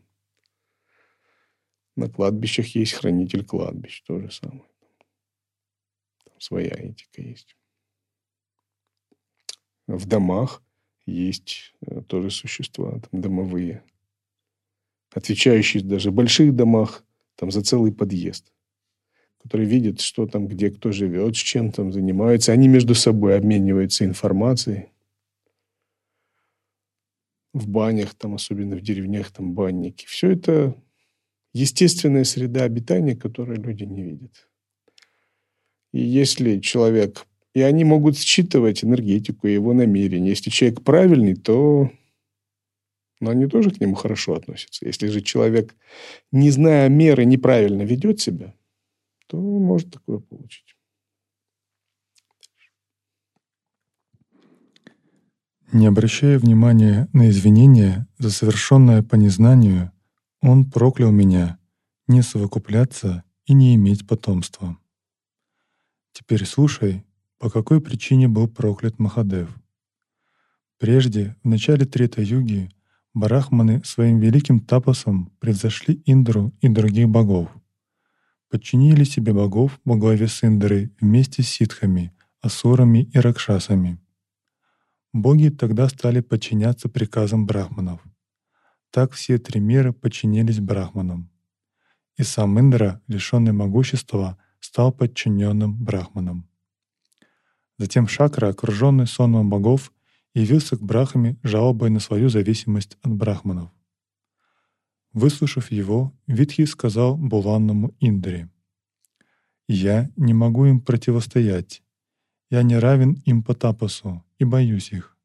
На 1.96 2.10
кладбищах 2.10 2.66
есть 2.76 2.94
хранитель 2.94 3.46
кладбищ, 3.46 4.02
то 4.02 4.20
же 4.20 4.32
самое. 4.32 4.66
Там 6.26 6.34
своя 6.40 6.74
этика 6.74 7.22
есть. 7.22 7.56
В 9.86 10.08
домах 10.08 10.64
есть 11.06 11.76
э, 11.86 12.02
тоже 12.02 12.32
существа, 12.32 13.00
там 13.00 13.22
домовые, 13.22 13.84
отвечающие 15.14 15.84
даже 15.84 16.12
в 16.12 16.14
больших 16.14 16.56
домах 16.56 17.04
там 17.36 17.52
за 17.52 17.64
целый 17.64 17.92
подъезд, 17.92 18.52
которые 19.42 19.68
видят, 19.68 20.02
что 20.02 20.28
там, 20.28 20.48
где 20.48 20.70
кто 20.70 20.92
живет, 20.92 21.36
с 21.36 21.40
чем 21.40 21.72
там 21.72 21.92
занимаются. 21.92 22.52
Они 22.52 22.68
между 22.68 22.96
собой 22.96 23.38
обмениваются 23.38 24.06
информацией. 24.06 24.88
В 27.54 27.68
банях, 27.68 28.16
там, 28.16 28.36
особенно 28.36 28.76
в 28.76 28.82
деревнях, 28.82 29.32
там 29.32 29.54
банники. 29.54 30.06
Все 30.08 30.32
это 30.32 30.76
естественная 31.54 32.24
среда 32.24 32.64
обитания, 32.64 33.16
которую 33.16 33.62
люди 33.62 33.84
не 33.84 34.02
видят. 34.02 34.50
И 35.92 36.02
если 36.02 36.60
человек... 36.60 37.26
И 37.54 37.62
они 37.62 37.84
могут 37.84 38.18
считывать 38.18 38.84
энергетику 38.84 39.46
его 39.46 39.74
намерения. 39.74 40.30
Если 40.30 40.50
человек 40.50 40.82
правильный, 40.82 41.36
то 41.36 41.92
но 43.20 43.32
они 43.32 43.48
тоже 43.48 43.72
к 43.72 43.80
нему 43.80 43.96
хорошо 43.96 44.36
относятся. 44.36 44.86
Если 44.86 45.08
же 45.08 45.22
человек, 45.22 45.76
не 46.32 46.52
зная 46.52 46.90
меры, 46.90 47.26
неправильно 47.26 47.84
ведет 47.84 48.20
себя, 48.20 48.54
то 49.28 49.38
может 49.38 49.92
такое 49.92 50.20
получить. 50.20 50.76
Не 55.72 55.88
обращая 55.88 56.38
внимания 56.38 57.10
на 57.14 57.30
извинения 57.30 58.08
за 58.20 58.30
совершенное 58.30 59.02
по 59.02 59.16
незнанию, 59.16 59.92
он 60.40 60.70
проклял 60.70 61.12
меня 61.12 61.58
не 62.08 62.22
совокупляться 62.22 63.24
и 63.46 63.54
не 63.54 63.74
иметь 63.76 64.08
потомства. 64.08 64.78
Теперь 66.12 66.46
слушай, 66.46 67.04
по 67.40 67.50
какой 67.50 67.82
причине 67.82 68.28
был 68.28 68.48
проклят 68.48 69.00
Махадев. 69.00 69.50
Прежде, 70.78 71.36
в 71.44 71.48
начале 71.48 71.86
Трета-юги, 71.86 72.70
барахманы 73.14 73.84
своим 73.84 74.20
великим 74.20 74.60
тапосом 74.60 75.32
превзошли 75.40 76.02
Индру 76.06 76.54
и 76.62 76.68
других 76.68 77.10
богов. 77.10 77.50
Подчинили 78.50 79.04
себе 79.04 79.34
богов 79.34 79.80
во 79.86 79.96
главе 79.96 80.28
с 80.28 80.44
Индрой 80.44 80.94
вместе 81.00 81.44
с 81.44 81.50
ситхами, 81.50 82.14
асурами 82.42 83.10
и 83.14 83.18
ракшасами. 83.20 84.00
Боги 85.12 85.50
тогда 85.50 85.90
стали 85.90 86.22
подчиняться 86.22 86.90
приказам 86.90 87.46
брахманов— 87.46 88.02
так 88.94 89.14
все 89.14 89.40
три 89.40 89.60
мира 89.60 89.92
подчинились 89.92 90.60
брахманам. 90.60 91.32
И 92.16 92.22
сам 92.22 92.60
Индра, 92.60 93.02
лишенный 93.08 93.52
могущества, 93.52 94.38
стал 94.60 94.92
подчиненным 94.92 95.84
брахманам. 95.84 96.48
Затем 97.80 98.08
Шакра, 98.08 98.50
окруженный 98.50 99.08
сонмом 99.08 99.50
богов, 99.50 99.92
явился 100.34 100.78
к 100.78 100.82
брахаме 100.82 101.38
жалобой 101.44 101.90
на 101.90 102.00
свою 102.00 102.30
зависимость 102.30 102.98
от 103.02 103.12
брахманов. 103.12 103.72
Выслушав 105.14 105.72
его, 105.72 106.12
Витхи 106.26 106.66
сказал 106.66 107.18
буланному 107.18 107.96
Индре, 108.00 108.50
«Я 109.68 110.10
не 110.16 110.34
могу 110.34 110.66
им 110.66 110.82
противостоять. 110.82 111.84
я 112.50 112.62
не 112.62 112.78
равен 112.78 113.14
им 113.26 113.42
по 113.44 113.54
тапосу 113.56 114.24
и 114.38 114.44
боюсь 114.44 114.92
их». 114.92 115.18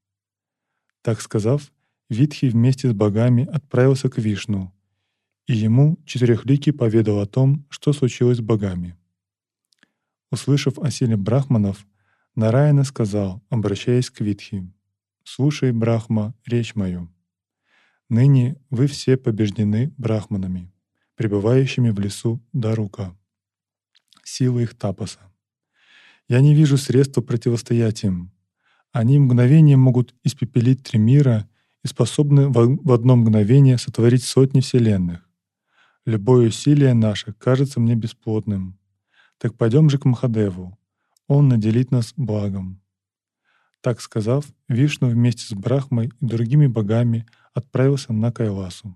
Так 1.03 1.21
сказав, 1.21 1.73
Витхи 2.11 2.47
вместе 2.47 2.91
с 2.91 2.93
богами 2.93 3.45
отправился 3.45 4.09
к 4.09 4.19
Вишну, 4.19 4.73
и 5.47 5.55
ему 5.55 5.99
Четырехликий 6.05 6.73
поведал 6.73 7.21
о 7.21 7.27
том, 7.27 7.67
что 7.71 7.93
случилось 7.93 8.39
с 8.39 8.43
богами. 8.43 8.97
Услышав 10.31 10.79
о 10.79 10.91
силе 10.91 11.17
брахманов, 11.17 11.87
Нараяна 12.35 12.85
сказал, 12.85 13.43
обращаясь 13.49 14.11
к 14.11 14.21
Витхи, 14.21 14.71
«Слушай, 15.31 15.73
Брахма, 15.73 16.35
речь 16.47 16.75
мою. 16.75 17.07
Ныне 18.09 18.57
вы 18.71 18.87
все 18.87 19.19
побеждены 19.19 19.93
брахманами, 19.99 20.73
пребывающими 21.17 21.91
в 21.91 22.01
лесу 22.01 22.43
Дарука, 22.55 23.15
силы 24.25 24.63
их 24.63 24.75
тапаса. 24.75 25.21
Я 26.29 26.41
не 26.41 26.55
вижу 26.55 26.79
средства 26.79 27.21
противостоять 27.21 28.05
им. 28.05 28.33
Они 28.91 29.19
мгновение 29.19 29.77
могут 29.77 30.15
испепелить 30.25 30.83
три 30.83 30.99
мира 30.99 31.47
и 31.85 31.89
способны 31.89 32.49
в 32.49 32.91
одно 32.91 33.17
мгновение 33.17 33.77
сотворить 33.77 34.25
сотни 34.25 34.61
вселенных. 34.61 35.29
Любое 36.07 36.49
усилие 36.49 36.95
наше 36.95 37.35
кажется 37.35 37.81
мне 37.81 37.95
бесплодным. 37.95 38.79
Так 39.37 39.59
пойдем 39.59 39.91
же 39.91 39.99
к 39.99 40.07
Махадеву. 40.07 40.79
Он 41.27 41.49
наделит 41.49 41.91
нас 41.91 42.15
благом. 42.17 42.81
Так 43.89 44.03
сказав, 44.03 44.45
Вишну 44.69 45.09
вместе 45.09 45.47
с 45.47 45.53
Брахмой 45.55 46.09
и 46.21 46.27
другими 46.27 46.67
богами 46.67 47.25
отправился 47.55 48.13
на 48.13 48.31
Кайласу. 48.31 48.95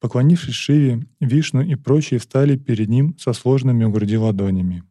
Поклонившись 0.00 0.54
Шиве, 0.54 1.06
Вишну 1.20 1.60
и 1.60 1.74
прочие 1.74 2.20
встали 2.20 2.56
перед 2.56 2.88
ним 2.88 3.18
со 3.18 3.34
сложными 3.34 3.84
у 3.84 3.90
груди 3.90 4.16
ладонями. 4.16 4.82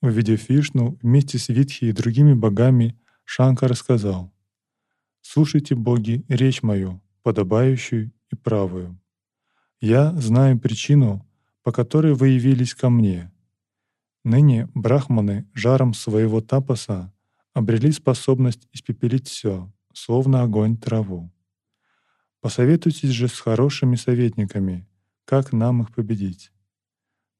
Увидев 0.00 0.48
Вишну 0.48 0.98
вместе 1.02 1.38
с 1.38 1.50
Витхи 1.50 1.84
и 1.84 1.92
другими 1.92 2.34
богами, 2.34 2.98
Шанкар 3.24 3.76
сказал, 3.76 4.32
«Слушайте, 5.20 5.76
боги, 5.76 6.24
речь 6.26 6.64
мою, 6.64 7.00
подобающую 7.22 8.10
и 8.32 8.34
правую. 8.34 9.00
Я 9.80 10.12
знаю 10.16 10.58
причину, 10.58 11.24
по 11.62 11.70
которой 11.70 12.14
вы 12.14 12.30
явились 12.30 12.74
ко 12.74 12.90
мне. 12.90 13.30
Ныне 14.24 14.68
брахманы 14.74 15.48
жаром 15.54 15.94
своего 15.94 16.40
тапаса 16.40 17.11
обрели 17.52 17.92
способность 17.92 18.68
испепелить 18.72 19.28
все, 19.28 19.72
словно 19.92 20.42
огонь 20.42 20.76
траву. 20.76 21.32
Посоветуйтесь 22.40 23.10
же 23.10 23.28
с 23.28 23.38
хорошими 23.38 23.96
советниками, 23.96 24.88
как 25.24 25.52
нам 25.52 25.82
их 25.82 25.94
победить. 25.94 26.50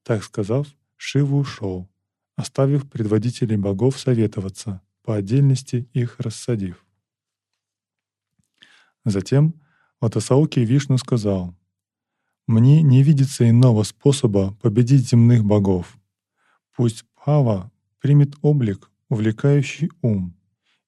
Так 0.03 0.23
сказав, 0.23 0.67
Шива 0.95 1.35
ушел, 1.35 1.89
оставив 2.35 2.89
предводителей 2.89 3.57
богов 3.57 3.99
советоваться, 3.99 4.81
по 5.01 5.15
отдельности 5.15 5.89
их 5.93 6.19
рассадив. 6.19 6.85
Затем 9.03 9.59
Ватасауки 9.99 10.59
Вишну 10.59 10.97
сказал, 10.97 11.55
«Мне 12.47 12.81
не 12.81 13.03
видится 13.03 13.49
иного 13.49 13.83
способа 13.83 14.53
победить 14.61 15.09
земных 15.09 15.43
богов. 15.43 15.97
Пусть 16.75 17.05
Пава 17.15 17.71
примет 17.99 18.35
облик, 18.41 18.91
увлекающий 19.13 19.91
ум, 20.01 20.35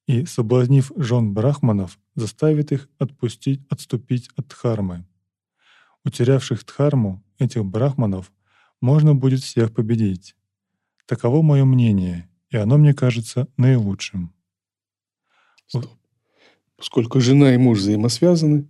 и, 0.08 0.26
соблазнив 0.26 0.92
жен 0.98 1.34
брахманов, 1.34 2.00
заставит 2.16 2.72
их 2.72 2.90
отпустить, 2.98 3.62
отступить 3.70 4.30
от 4.36 4.48
дхармы. 4.48 5.06
Утерявших 6.04 6.66
дхарму, 6.66 7.24
этих 7.40 7.66
брахманов, 7.66 8.32
можно 8.82 9.16
будет 9.16 9.42
всех 9.42 9.74
победить. 9.74 10.36
Таково 11.06 11.42
мое 11.42 11.66
мнение, 11.66 12.30
и 12.50 12.58
оно 12.58 12.78
мне 12.78 12.94
кажется 12.94 13.48
наилучшим. 13.58 14.34
Стоп. 15.68 15.88
Поскольку 16.78 17.20
жена 17.20 17.54
и 17.54 17.58
муж 17.58 17.80
взаимосвязаны, 17.80 18.68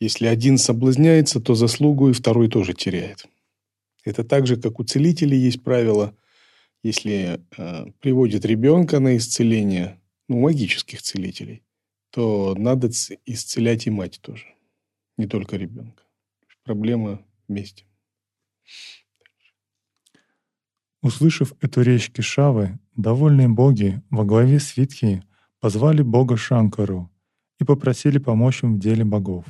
если 0.00 0.26
один 0.26 0.58
соблазняется, 0.58 1.40
то 1.40 1.54
заслугу 1.54 2.08
и 2.08 2.12
второй 2.12 2.48
тоже 2.48 2.72
теряет. 2.72 3.26
Это 4.04 4.24
так 4.24 4.46
же, 4.46 4.56
как 4.56 4.80
у 4.80 4.84
целителей 4.84 5.38
есть 5.38 5.62
правило, 5.62 6.16
если 6.82 7.40
э, 7.56 7.90
приводит 8.00 8.44
ребенка 8.44 9.00
на 9.00 9.16
исцеление, 9.16 10.00
ну, 10.28 10.40
магических 10.40 11.02
целителей, 11.02 11.62
то 12.10 12.54
надо 12.56 12.90
исцелять 13.24 13.86
и 13.86 13.90
мать 13.90 14.20
тоже, 14.20 14.46
не 15.16 15.26
только 15.26 15.56
ребенка. 15.56 16.02
Проблема 16.64 17.24
вместе. 17.48 17.84
Услышав 21.02 21.52
эту 21.60 21.82
речь 21.82 22.10
Кишавы, 22.10 22.78
довольные 22.94 23.48
боги 23.48 24.02
во 24.10 24.24
главе 24.24 24.60
с 24.60 24.76
Витхи 24.76 25.24
позвали 25.58 26.02
бога 26.02 26.36
Шанкару 26.36 27.10
и 27.58 27.64
попросили 27.64 28.18
помочь 28.18 28.62
им 28.62 28.76
в 28.76 28.78
деле 28.78 29.04
богов. 29.04 29.44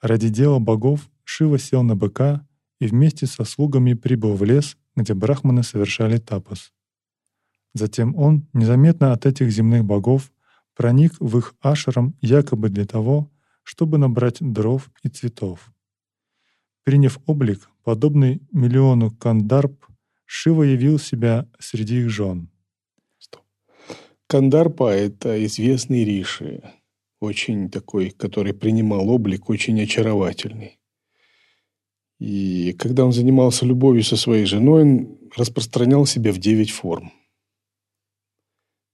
Ради 0.00 0.28
дела 0.28 0.58
богов 0.58 1.10
Шива 1.24 1.58
сел 1.58 1.82
на 1.82 1.96
быка 1.96 2.46
и 2.78 2.86
вместе 2.86 3.26
со 3.26 3.44
слугами 3.44 3.94
прибыл 3.94 4.34
в 4.34 4.44
лес, 4.44 4.76
где 5.02 5.14
брахманы 5.14 5.62
совершали 5.62 6.18
тапас. 6.18 6.72
Затем 7.74 8.16
он, 8.16 8.46
незаметно 8.52 9.12
от 9.12 9.26
этих 9.26 9.50
земных 9.50 9.84
богов, 9.84 10.32
проник 10.74 11.12
в 11.20 11.38
их 11.38 11.54
ашрам 11.60 12.14
якобы 12.20 12.68
для 12.68 12.86
того, 12.86 13.30
чтобы 13.62 13.98
набрать 13.98 14.38
дров 14.40 14.90
и 15.02 15.08
цветов. 15.08 15.72
Приняв 16.84 17.18
облик, 17.26 17.68
подобный 17.84 18.40
миллиону 18.52 19.10
кандарп, 19.10 19.86
Шива 20.24 20.62
явил 20.62 20.98
себя 20.98 21.46
среди 21.58 22.00
их 22.00 22.10
жен. 22.10 22.50
Кандарпа– 24.28 24.90
это 24.94 25.42
известный 25.46 26.04
риши, 26.04 26.62
очень 27.18 27.70
такой, 27.70 28.10
который 28.10 28.52
принимал 28.52 29.08
облик, 29.08 29.48
очень 29.48 29.80
очаровательный. 29.82 30.78
И 32.18 32.72
когда 32.72 33.04
он 33.04 33.12
занимался 33.12 33.64
любовью 33.64 34.02
со 34.02 34.16
своей 34.16 34.44
женой, 34.44 34.82
он 34.82 35.18
распространял 35.36 36.04
себя 36.06 36.32
в 36.32 36.38
девять 36.38 36.70
форм. 36.70 37.12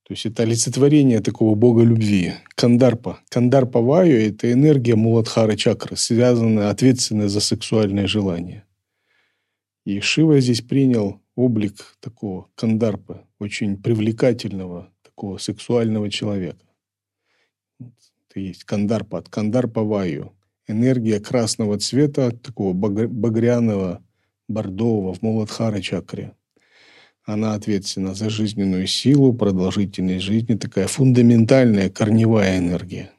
То 0.04 0.12
есть 0.12 0.26
это 0.26 0.42
олицетворение 0.42 1.20
такого 1.20 1.54
бога 1.54 1.82
любви. 1.82 2.34
Кандарпа. 2.56 3.20
Кандарпа 3.30 3.80
Ваю– 3.80 4.18
это 4.28 4.52
энергия 4.52 4.96
Муладхара 4.96 5.56
чакры, 5.56 5.96
связанная, 5.96 6.68
ответственная 6.68 7.28
за 7.28 7.40
сексуальное 7.40 8.06
желание. 8.06 8.66
И 9.86 10.00
Шива 10.00 10.40
здесь 10.40 10.60
принял 10.60 11.22
облик 11.36 11.96
такого 12.00 12.48
кандарпа, 12.54 13.26
очень 13.38 13.82
привлекательного, 13.82 14.92
такого 15.02 15.38
сексуального 15.38 16.10
человека. 16.10 16.64
Это 17.80 18.40
есть 18.40 18.64
кандарпа, 18.64 19.18
от 19.18 19.30
кандарпа 19.30 19.82
ваю. 19.82 20.34
Энергия 20.66 21.20
красного 21.20 21.78
цвета, 21.78 22.30
такого 22.30 22.72
багряного, 22.72 24.02
бордового 24.48 25.14
в 25.14 25.22
Муладхара 25.22 25.80
чакре. 25.80 26.36
Она 27.24 27.54
ответственна 27.54 28.14
за 28.14 28.30
жизненную 28.30 28.86
силу, 28.86 29.34
продолжительность 29.34 30.24
жизни, 30.24 30.54
такая 30.56 30.86
фундаментальная 30.86 31.90
корневая 31.90 32.58
энергия. 32.58 33.12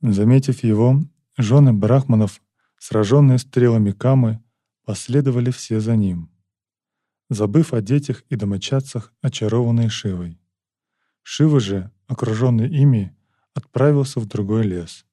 Заметив 0.00 0.64
его, 0.64 1.00
жены 1.38 1.72
брахманов 1.72 2.42
Сраженные 2.84 3.38
стрелами 3.38 3.92
камы, 3.92 4.42
последовали 4.84 5.52
все 5.52 5.78
за 5.78 5.94
ним, 5.94 6.32
забыв 7.30 7.72
о 7.74 7.80
детях 7.80 8.24
и 8.28 8.34
домочадцах, 8.34 9.14
очарованные 9.20 9.88
Шивой. 9.88 10.40
Шива 11.22 11.60
же, 11.60 11.92
окруженный 12.08 12.68
ими, 12.68 13.16
отправился 13.54 14.20
в 14.20 14.26
другой 14.26 14.64
лес. 14.64 15.04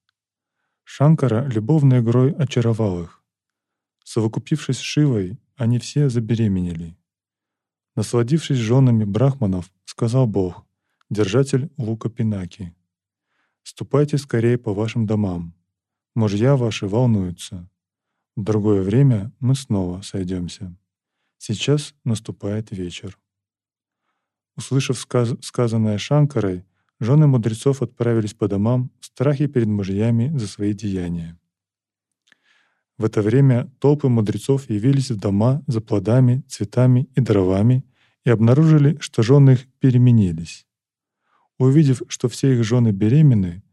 Шанкара 0.83 1.47
любовной 1.47 1.99
игрой 1.99 2.31
очаровал 2.33 3.03
их. 3.03 3.23
Совокупившись 4.03 4.77
с 4.77 4.81
Шивой, 4.81 5.37
они 5.55 5.77
все 5.79 6.09
забеременели. 6.09 6.97
Насладившись 7.95 8.57
женами 8.57 9.03
брахманов, 9.03 9.71
сказал 9.85 10.25
Бог, 10.25 10.65
держатель 11.09 11.71
лука 11.77 12.09
Пинаки, 12.09 12.75
«Ступайте 13.63 14.17
скорее 14.17 14.57
по 14.57 14.73
вашим 14.73 15.05
домам, 15.05 15.53
Мужья 16.15 16.57
ваши 16.57 16.87
волнуются. 16.87 17.69
В 18.35 18.43
другое 18.43 18.81
время 18.81 19.31
мы 19.39 19.55
снова 19.55 20.01
сойдемся. 20.01 20.75
Сейчас 21.37 21.93
наступает 22.03 22.71
вечер. 22.71 23.17
Услышав 24.57 24.99
сказ 24.99 25.35
сказанное 25.41 25.97
Шанкарой, 25.97 26.65
жены 26.99 27.27
мудрецов 27.27 27.81
отправились 27.81 28.33
по 28.33 28.47
домам 28.47 28.91
в 28.99 29.05
страхе 29.05 29.47
перед 29.47 29.67
мужьями 29.67 30.31
за 30.37 30.47
свои 30.47 30.73
деяния. 30.73 31.37
В 32.97 33.05
это 33.05 33.21
время 33.21 33.71
толпы 33.79 34.09
мудрецов 34.09 34.69
явились 34.69 35.11
в 35.11 35.17
дома 35.17 35.63
за 35.67 35.81
плодами, 35.81 36.43
цветами 36.47 37.09
и 37.15 37.21
дровами 37.21 37.85
и 38.25 38.29
обнаружили, 38.29 38.97
что 38.99 39.23
жены 39.23 39.51
их 39.51 39.67
переменились. 39.79 40.65
Увидев, 41.57 42.01
что 42.09 42.27
все 42.27 42.53
их 42.53 42.63
жены 42.63 42.91
беременны, 42.91 43.63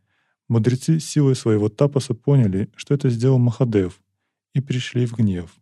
Мудрецы 0.48 1.00
силой 1.00 1.34
своего 1.34 1.68
тапаса 1.68 2.14
поняли, 2.14 2.70
что 2.76 2.94
это 2.94 3.10
сделал 3.10 3.38
Махадев, 3.38 4.00
и 4.54 4.60
пришли 4.60 5.04
в 5.04 5.14
гнев. 5.14 5.52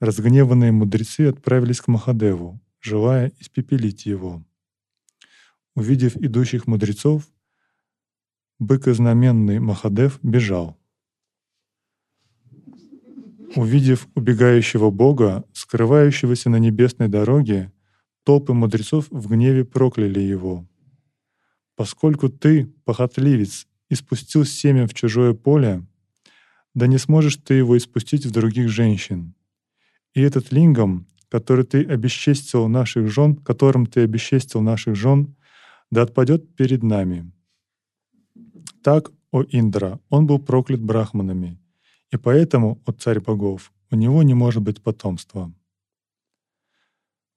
разгневанные 0.00 0.72
мудрецы 0.72 1.28
отправились 1.28 1.80
к 1.80 1.86
Махадеву, 1.86 2.60
желая 2.80 3.32
испепелить 3.38 4.04
его. 4.04 4.44
Увидев 5.76 6.16
идущих 6.16 6.66
мудрецов, 6.66 7.24
быкознаменный 8.58 9.58
Махадев 9.58 10.18
бежал. 10.22 10.78
Увидев 13.54 14.08
убегающего 14.14 14.90
Бога, 14.90 15.44
скрывающегося 15.52 16.48
на 16.48 16.56
небесной 16.56 17.08
дороге, 17.08 17.72
толпы 18.24 18.54
мудрецов 18.54 19.08
в 19.10 19.28
гневе 19.28 19.66
прокляли 19.66 20.20
его. 20.20 20.66
«Поскольку 21.74 22.30
ты, 22.30 22.72
похотливец, 22.86 23.68
испустил 23.90 24.46
семя 24.46 24.86
в 24.86 24.94
чужое 24.94 25.34
поле, 25.34 25.86
да 26.72 26.86
не 26.86 26.96
сможешь 26.96 27.36
ты 27.36 27.52
его 27.52 27.76
испустить 27.76 28.24
в 28.24 28.30
других 28.30 28.70
женщин. 28.70 29.34
И 30.14 30.22
этот 30.22 30.52
лингам, 30.52 31.06
который 31.28 31.66
ты 31.66 31.84
обесчестил 31.84 32.66
наших 32.66 33.10
жен, 33.10 33.36
которым 33.36 33.84
ты 33.84 34.00
обесчестил 34.00 34.62
наших 34.62 34.96
жен, 34.96 35.36
да 35.90 36.02
отпадет 36.02 36.54
перед 36.56 36.82
нами. 36.82 37.32
Так, 38.82 39.10
о 39.30 39.42
Индра, 39.42 40.00
он 40.08 40.26
был 40.26 40.38
проклят 40.38 40.80
брахманами, 40.80 41.60
и 42.10 42.16
поэтому, 42.16 42.82
о 42.86 42.92
царь 42.92 43.20
богов, 43.20 43.72
у 43.90 43.96
него 43.96 44.22
не 44.22 44.34
может 44.34 44.62
быть 44.62 44.82
потомства. 44.82 45.52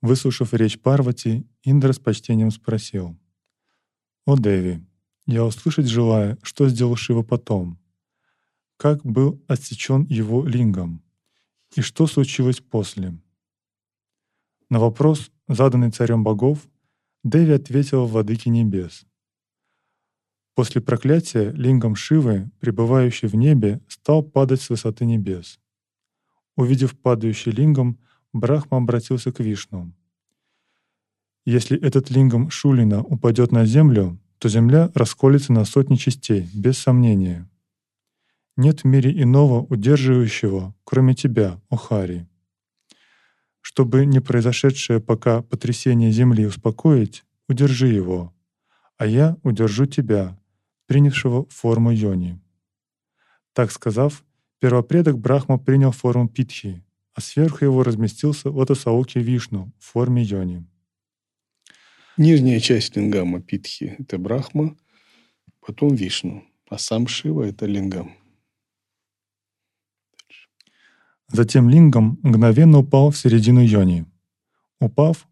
Выслушав 0.01 0.53
речь 0.53 0.79
Парвати, 0.79 1.45
Индра 1.63 1.91
с 1.91 1.99
почтением 1.99 2.51
спросил. 2.51 3.19
«О 4.25 4.37
Деви, 4.37 4.85
я 5.25 5.43
услышать 5.43 5.87
желаю, 5.87 6.37
что 6.41 6.69
сделал 6.69 6.95
Шива 6.95 7.23
потом. 7.23 7.77
Как 8.77 9.05
был 9.05 9.43
отсечен 9.47 10.03
его 10.05 10.45
лингом? 10.45 11.03
И 11.75 11.81
что 11.81 12.07
случилось 12.07 12.61
после?» 12.61 13.19
На 14.69 14.79
вопрос, 14.79 15.31
заданный 15.47 15.91
царем 15.91 16.23
богов, 16.23 16.67
Деви 17.24 17.51
ответила 17.51 18.05
владыке 18.05 18.49
небес. 18.49 19.05
После 20.55 20.82
проклятия 20.82 21.51
лингом 21.51 21.95
Шивы, 21.95 22.49
пребывающий 22.59 23.28
в 23.28 23.36
небе, 23.36 23.82
стал 23.88 24.24
падать 24.24 24.61
с 24.61 24.70
высоты 24.70 25.05
небес. 25.05 25.59
Увидев 26.55 26.97
падающий 26.97 27.51
лингом, 27.51 27.99
Брахма 28.32 28.78
обратился 28.78 29.32
к 29.32 29.39
Вишну. 29.39 29.93
Если 31.45 31.78
этот 31.80 32.09
лингом 32.09 32.49
Шулина 32.49 33.01
упадет 33.03 33.51
на 33.51 33.65
землю, 33.65 34.20
то 34.38 34.47
земля 34.47 34.91
расколется 34.93 35.51
на 35.51 35.65
сотни 35.65 35.95
частей, 35.95 36.47
без 36.53 36.78
сомнения. 36.78 37.49
Нет 38.55 38.82
в 38.82 38.84
мире 38.86 39.11
иного 39.22 39.61
удерживающего, 39.63 40.76
кроме 40.84 41.15
тебя, 41.15 41.59
Охари. 41.70 42.28
Чтобы 43.62 44.05
не 44.05 44.20
произошедшее 44.20 44.99
пока 44.99 45.41
потрясение 45.41 46.12
Земли 46.12 46.45
успокоить, 46.45 47.24
удержи 47.47 47.88
его, 47.88 48.34
а 48.97 49.05
я 49.05 49.38
удержу 49.43 49.86
тебя, 49.86 50.38
принявшего 50.86 51.45
форму 51.49 51.91
Йони. 51.91 52.39
Так 53.53 53.72
сказав, 53.72 54.24
первопредок 54.60 55.18
Брахма 55.20 55.57
принял 55.57 55.91
форму 55.91 56.28
Питхи, 56.28 56.84
а 57.14 57.22
сверху 57.22 57.66
его 57.66 57.84
разместился 57.84 58.49
Лотосауки 58.49 59.20
Вишну 59.20 59.72
в 59.80 59.86
форме 59.86 60.24
Йони. 60.24 60.66
Нижняя 62.18 62.60
часть 62.60 62.95
лингама 62.95 63.41
Питхи– 63.41 63.95
это 63.99 64.18
Брахма, 64.18 64.76
потом 65.60 65.95
Вишну, 65.95 66.43
а 66.70 66.78
сам 66.78 67.07
Шива– 67.07 67.43
это 67.49 67.66
лингам. 67.66 68.18
Затем 71.32 71.69
лингам 71.69 72.19
мгновенно 72.23 72.80
упал 72.80 73.11
в 73.11 73.17
середину 73.17 73.61
йони. 73.61 74.05
Упав, 74.80 75.27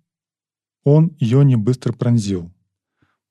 он 0.83 1.15
йони 1.19 1.55
быстро 1.55 1.93
пронзил. 1.93 2.51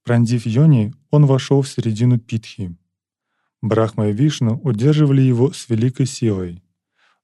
Пронзив 0.02 0.46
йони, 0.46 0.92
он 1.10 1.26
вошел 1.26 1.62
в 1.62 1.68
середину 1.68 2.18
питхи. 2.18 2.76
Брахма 3.62 4.08
и 4.08 4.12
Вишну 4.12 4.60
удерживали 4.62 5.22
его 5.22 5.52
с 5.52 5.68
великой 5.68 6.06
силой. 6.06 6.62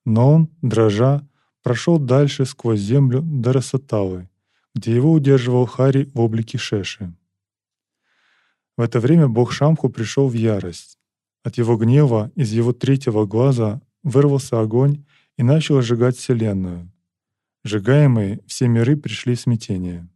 Но 0.05 0.32
он, 0.32 0.49
дрожа, 0.62 1.26
прошел 1.62 1.99
дальше 1.99 2.45
сквозь 2.45 2.80
землю 2.80 3.22
до 3.22 3.53
Расаталы, 3.53 4.28
где 4.74 4.95
его 4.95 5.12
удерживал 5.12 5.66
Хари 5.66 6.11
в 6.14 6.20
облике 6.20 6.59
Шеши. 6.59 7.14
В 8.76 8.80
это 8.80 9.01
время 9.01 9.28
бог 9.28 9.53
Шамху 9.53 9.88
пришел 9.90 10.28
в 10.28 10.34
ярость. 10.34 10.99
От 11.45 11.59
его 11.59 11.76
гнева 11.76 12.30
из 12.34 12.53
его 12.53 12.72
третьего 12.72 13.26
глаза 13.26 13.80
вырвался 14.03 14.61
огонь 14.61 15.05
и 15.37 15.43
начал 15.43 15.80
сжигать 15.83 16.16
Вселенную. 16.16 16.91
Сжигаемые 17.64 18.41
все 18.47 18.68
миры 18.68 18.97
пришли 18.97 19.35
в 19.35 19.41
смятение. 19.41 20.09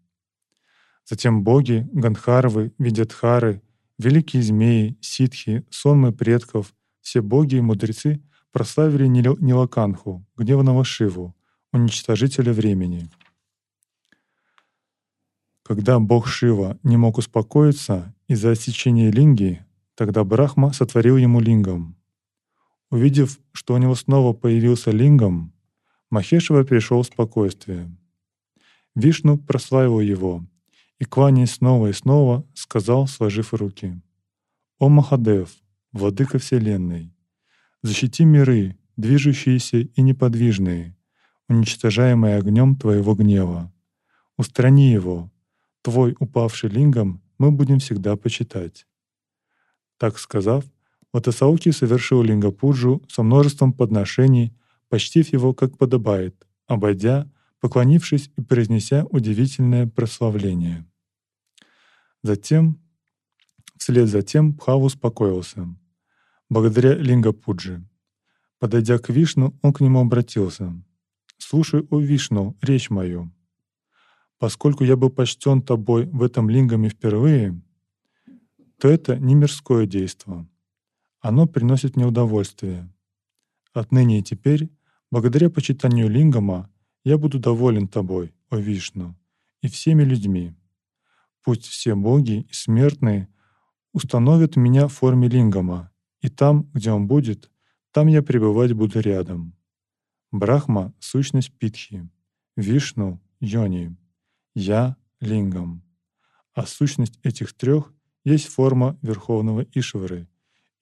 Затем 1.05 1.45
боги, 1.45 1.89
Гандхарвы, 1.93 2.73
Видятхары, 2.79 3.63
великие 3.99 4.43
змеи, 4.43 4.99
ситхи, 5.01 5.65
сонмы 5.71 6.13
предков, 6.13 6.75
все 7.01 7.21
боги 7.21 7.57
и 7.57 7.61
мудрецы 7.61 8.21
прославили 8.51 9.07
Нилаканху, 9.07 10.27
гневного 10.37 10.85
Шиву, 10.85 11.37
уничтожителя 11.73 12.53
времени. 12.53 13.09
Когда 15.63 15.99
бог 15.99 16.27
Шива 16.27 16.79
не 16.83 16.97
мог 16.97 17.19
успокоиться 17.19 18.15
из-за 18.29 18.53
отсечения 18.53 19.11
линги, 19.11 19.65
тогда 19.95 20.25
Брахма 20.25 20.73
сотворил 20.73 21.17
ему 21.17 21.41
лингом. 21.41 21.97
Увидев, 22.97 23.39
что 23.53 23.75
у 23.75 23.77
него 23.77 23.95
снова 23.95 24.33
появился 24.33 24.91
лингам, 24.91 25.53
Махешева 26.09 26.65
пришел 26.65 27.03
в 27.03 27.07
спокойствие. 27.07 27.95
Вишну 28.95 29.37
прославил 29.37 30.01
его 30.01 30.47
и, 30.99 31.05
кланяясь 31.05 31.57
снова 31.57 31.89
и 31.89 31.93
снова, 31.93 32.47
сказал, 32.55 33.07
сложив 33.07 33.53
руки, 33.53 34.01
«О 34.79 34.89
Махадев, 34.89 35.55
владыка 35.93 36.39
Вселенной, 36.39 37.13
защити 37.83 38.25
миры, 38.25 38.79
движущиеся 38.97 39.81
и 39.81 40.01
неподвижные, 40.01 40.97
уничтожаемые 41.51 42.37
огнем 42.37 42.77
Твоего 42.77 43.15
гнева. 43.15 43.71
Устрани 44.39 44.91
его, 44.91 45.31
Твой 45.83 46.17
упавший 46.19 46.71
лингам 46.71 47.23
мы 47.37 47.51
будем 47.51 47.79
всегда 47.79 48.17
почитать». 48.17 48.87
Так 49.99 50.19
сказав, 50.19 50.65
Матасауки 51.17 51.71
совершил 51.71 52.23
лингапуджу 52.23 53.03
со 53.09 53.23
множеством 53.23 53.73
подношений, 53.73 54.53
почтив 54.91 55.33
его 55.33 55.55
как 55.55 55.79
подобает, 55.79 56.47
обойдя, 56.67 57.27
поклонившись 57.59 58.31
и 58.37 58.43
произнеся 58.43 59.07
удивительное 59.07 59.87
прославление. 59.87 60.85
Затем, 62.23 62.79
вслед 63.79 64.09
за 64.09 64.21
тем, 64.21 64.53
Пхав 64.53 64.83
успокоился. 64.83 65.67
Благодаря 66.51 66.93
лингапудже. 66.95 67.83
Подойдя 68.59 68.99
к 68.99 69.09
Вишну, 69.09 69.59
он 69.63 69.73
к 69.73 69.81
нему 69.81 70.01
обратился. 70.01 70.75
«Слушай, 71.39 71.87
о 71.89 71.99
Вишну, 71.99 72.59
речь 72.61 72.91
мою. 72.91 73.33
Поскольку 74.39 74.85
я 74.85 74.97
был 74.97 75.09
почтен 75.09 75.63
тобой 75.63 76.05
в 76.05 76.23
этом 76.23 76.51
лингаме 76.51 76.91
впервые, 76.91 77.59
то 78.79 78.89
это 78.89 79.17
не 79.19 79.35
мирское 79.35 79.87
действие 79.87 80.47
оно 81.27 81.49
приносит 81.49 81.97
мне 81.97 82.07
удовольствие. 82.07 82.89
Отныне 83.73 84.21
и 84.21 84.23
теперь, 84.23 84.71
благодаря 85.11 85.51
почитанию 85.51 86.09
Лингама, 86.09 86.71
я 87.03 87.19
буду 87.19 87.41
доволен 87.41 87.89
тобой, 87.89 88.33
о 88.49 88.59
Вишну, 88.59 89.17
и 89.61 89.67
всеми 89.67 90.05
людьми. 90.05 90.55
Пусть 91.43 91.67
все 91.67 91.97
боги 91.97 92.47
и 92.49 92.53
смертные 92.53 93.29
установят 93.93 94.55
меня 94.55 94.87
в 94.87 94.93
форме 94.93 95.29
Лингама, 95.29 95.91
и 96.21 96.29
там, 96.29 96.71
где 96.73 96.93
он 96.93 97.09
будет, 97.09 97.51
там 97.91 98.07
я 98.07 98.23
пребывать 98.23 98.73
буду 98.75 99.01
рядом. 99.01 99.57
Брахма— 100.31 100.95
сущность 101.01 101.53
Питхи, 101.59 102.09
Вишну— 102.57 103.21
Йони, 103.41 103.97
я— 104.55 104.97
Лингам. 105.21 105.83
А 106.55 106.67
сущность 106.67 107.19
этих 107.25 107.53
трех 107.53 107.93
есть 108.23 108.47
форма 108.47 108.97
Верховного 109.03 109.63
Ишвары— 109.75 110.29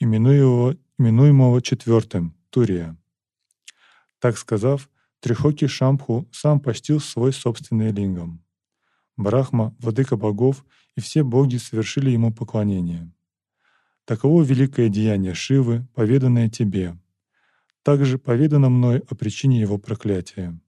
именуемого, 0.05 0.77
именуемого 0.99 1.63
четвертым 1.63 2.37
Турия. 2.51 2.97
Так 4.21 4.39
сказав, 4.39 4.89
Трихоки 5.21 5.67
Шамху 5.67 6.29
сам 6.31 6.61
постил 6.61 7.01
свой 7.01 7.33
собственный 7.33 7.91
лингам. 7.91 8.45
Брахма, 9.17 9.75
владыка 9.79 10.17
богов, 10.17 10.65
и 10.97 11.01
все 11.01 11.23
боги 11.23 11.57
совершили 11.57 12.11
ему 12.11 12.33
поклонение. 12.33 13.11
Таково 14.05 14.43
великое 14.43 14.91
деяние 14.91 15.35
Шивы, 15.35 15.87
поведанное 15.95 16.51
тебе. 16.51 16.99
Также 17.83 18.19
поведано 18.19 18.69
мной 18.69 19.03
о 19.09 19.15
причине 19.15 19.61
его 19.61 19.79
проклятия. 19.79 20.59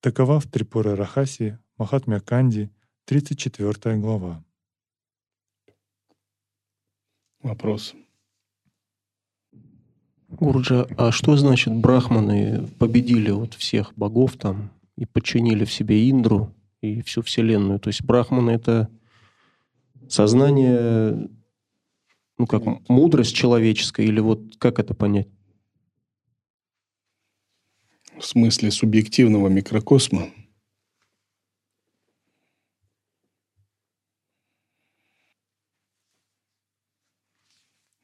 Такова 0.00 0.38
в 0.38 0.46
Трипура 0.46 0.94
Рахаси, 0.94 1.58
Махатмя 1.76 2.20
Канди, 2.20 2.70
34 3.06 3.96
глава. 3.96 4.44
Вопрос. 7.42 7.94
Гурджа, 10.30 10.86
а 10.96 11.10
что 11.10 11.36
значит 11.36 11.74
брахманы 11.74 12.68
победили 12.78 13.30
вот 13.30 13.54
всех 13.54 13.92
богов 13.96 14.36
там 14.36 14.70
и 14.96 15.04
подчинили 15.04 15.64
в 15.64 15.72
себе 15.72 16.08
Индру 16.08 16.54
и 16.80 17.02
всю 17.02 17.22
Вселенную? 17.22 17.80
То 17.80 17.88
есть 17.88 18.04
брахманы— 18.04 18.50
это 18.52 18.88
сознание, 20.08 21.28
ну 22.38 22.46
как, 22.46 22.62
мудрость 22.88 23.34
человеческая 23.34 24.06
или 24.06 24.20
вот 24.20 24.56
как 24.58 24.78
это 24.78 24.94
понять? 24.94 25.28
В 28.16 28.24
смысле 28.24 28.70
субъективного 28.70 29.48
микрокосма? 29.48 30.28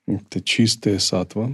Это 0.06 0.40
чистая 0.40 0.98
сатва. 0.98 1.52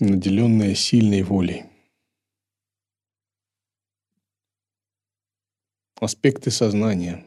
Наделенная 0.00 0.74
сильной 0.74 1.22
волей. 1.22 1.64
Аспекты 6.00 6.50
сознания, 6.50 7.24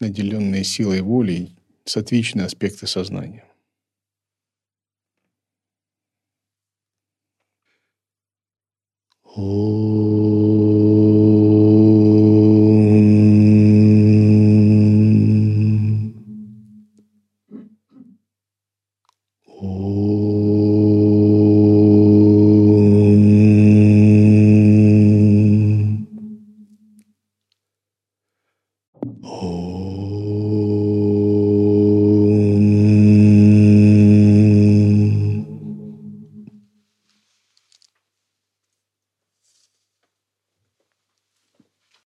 наделенные 0.00 0.64
силой 0.64 1.00
воли, 1.02 1.50
сатвичные 1.84 2.46
аспекты 2.46 2.86
сознания. 2.86 3.44
О. 9.36 10.13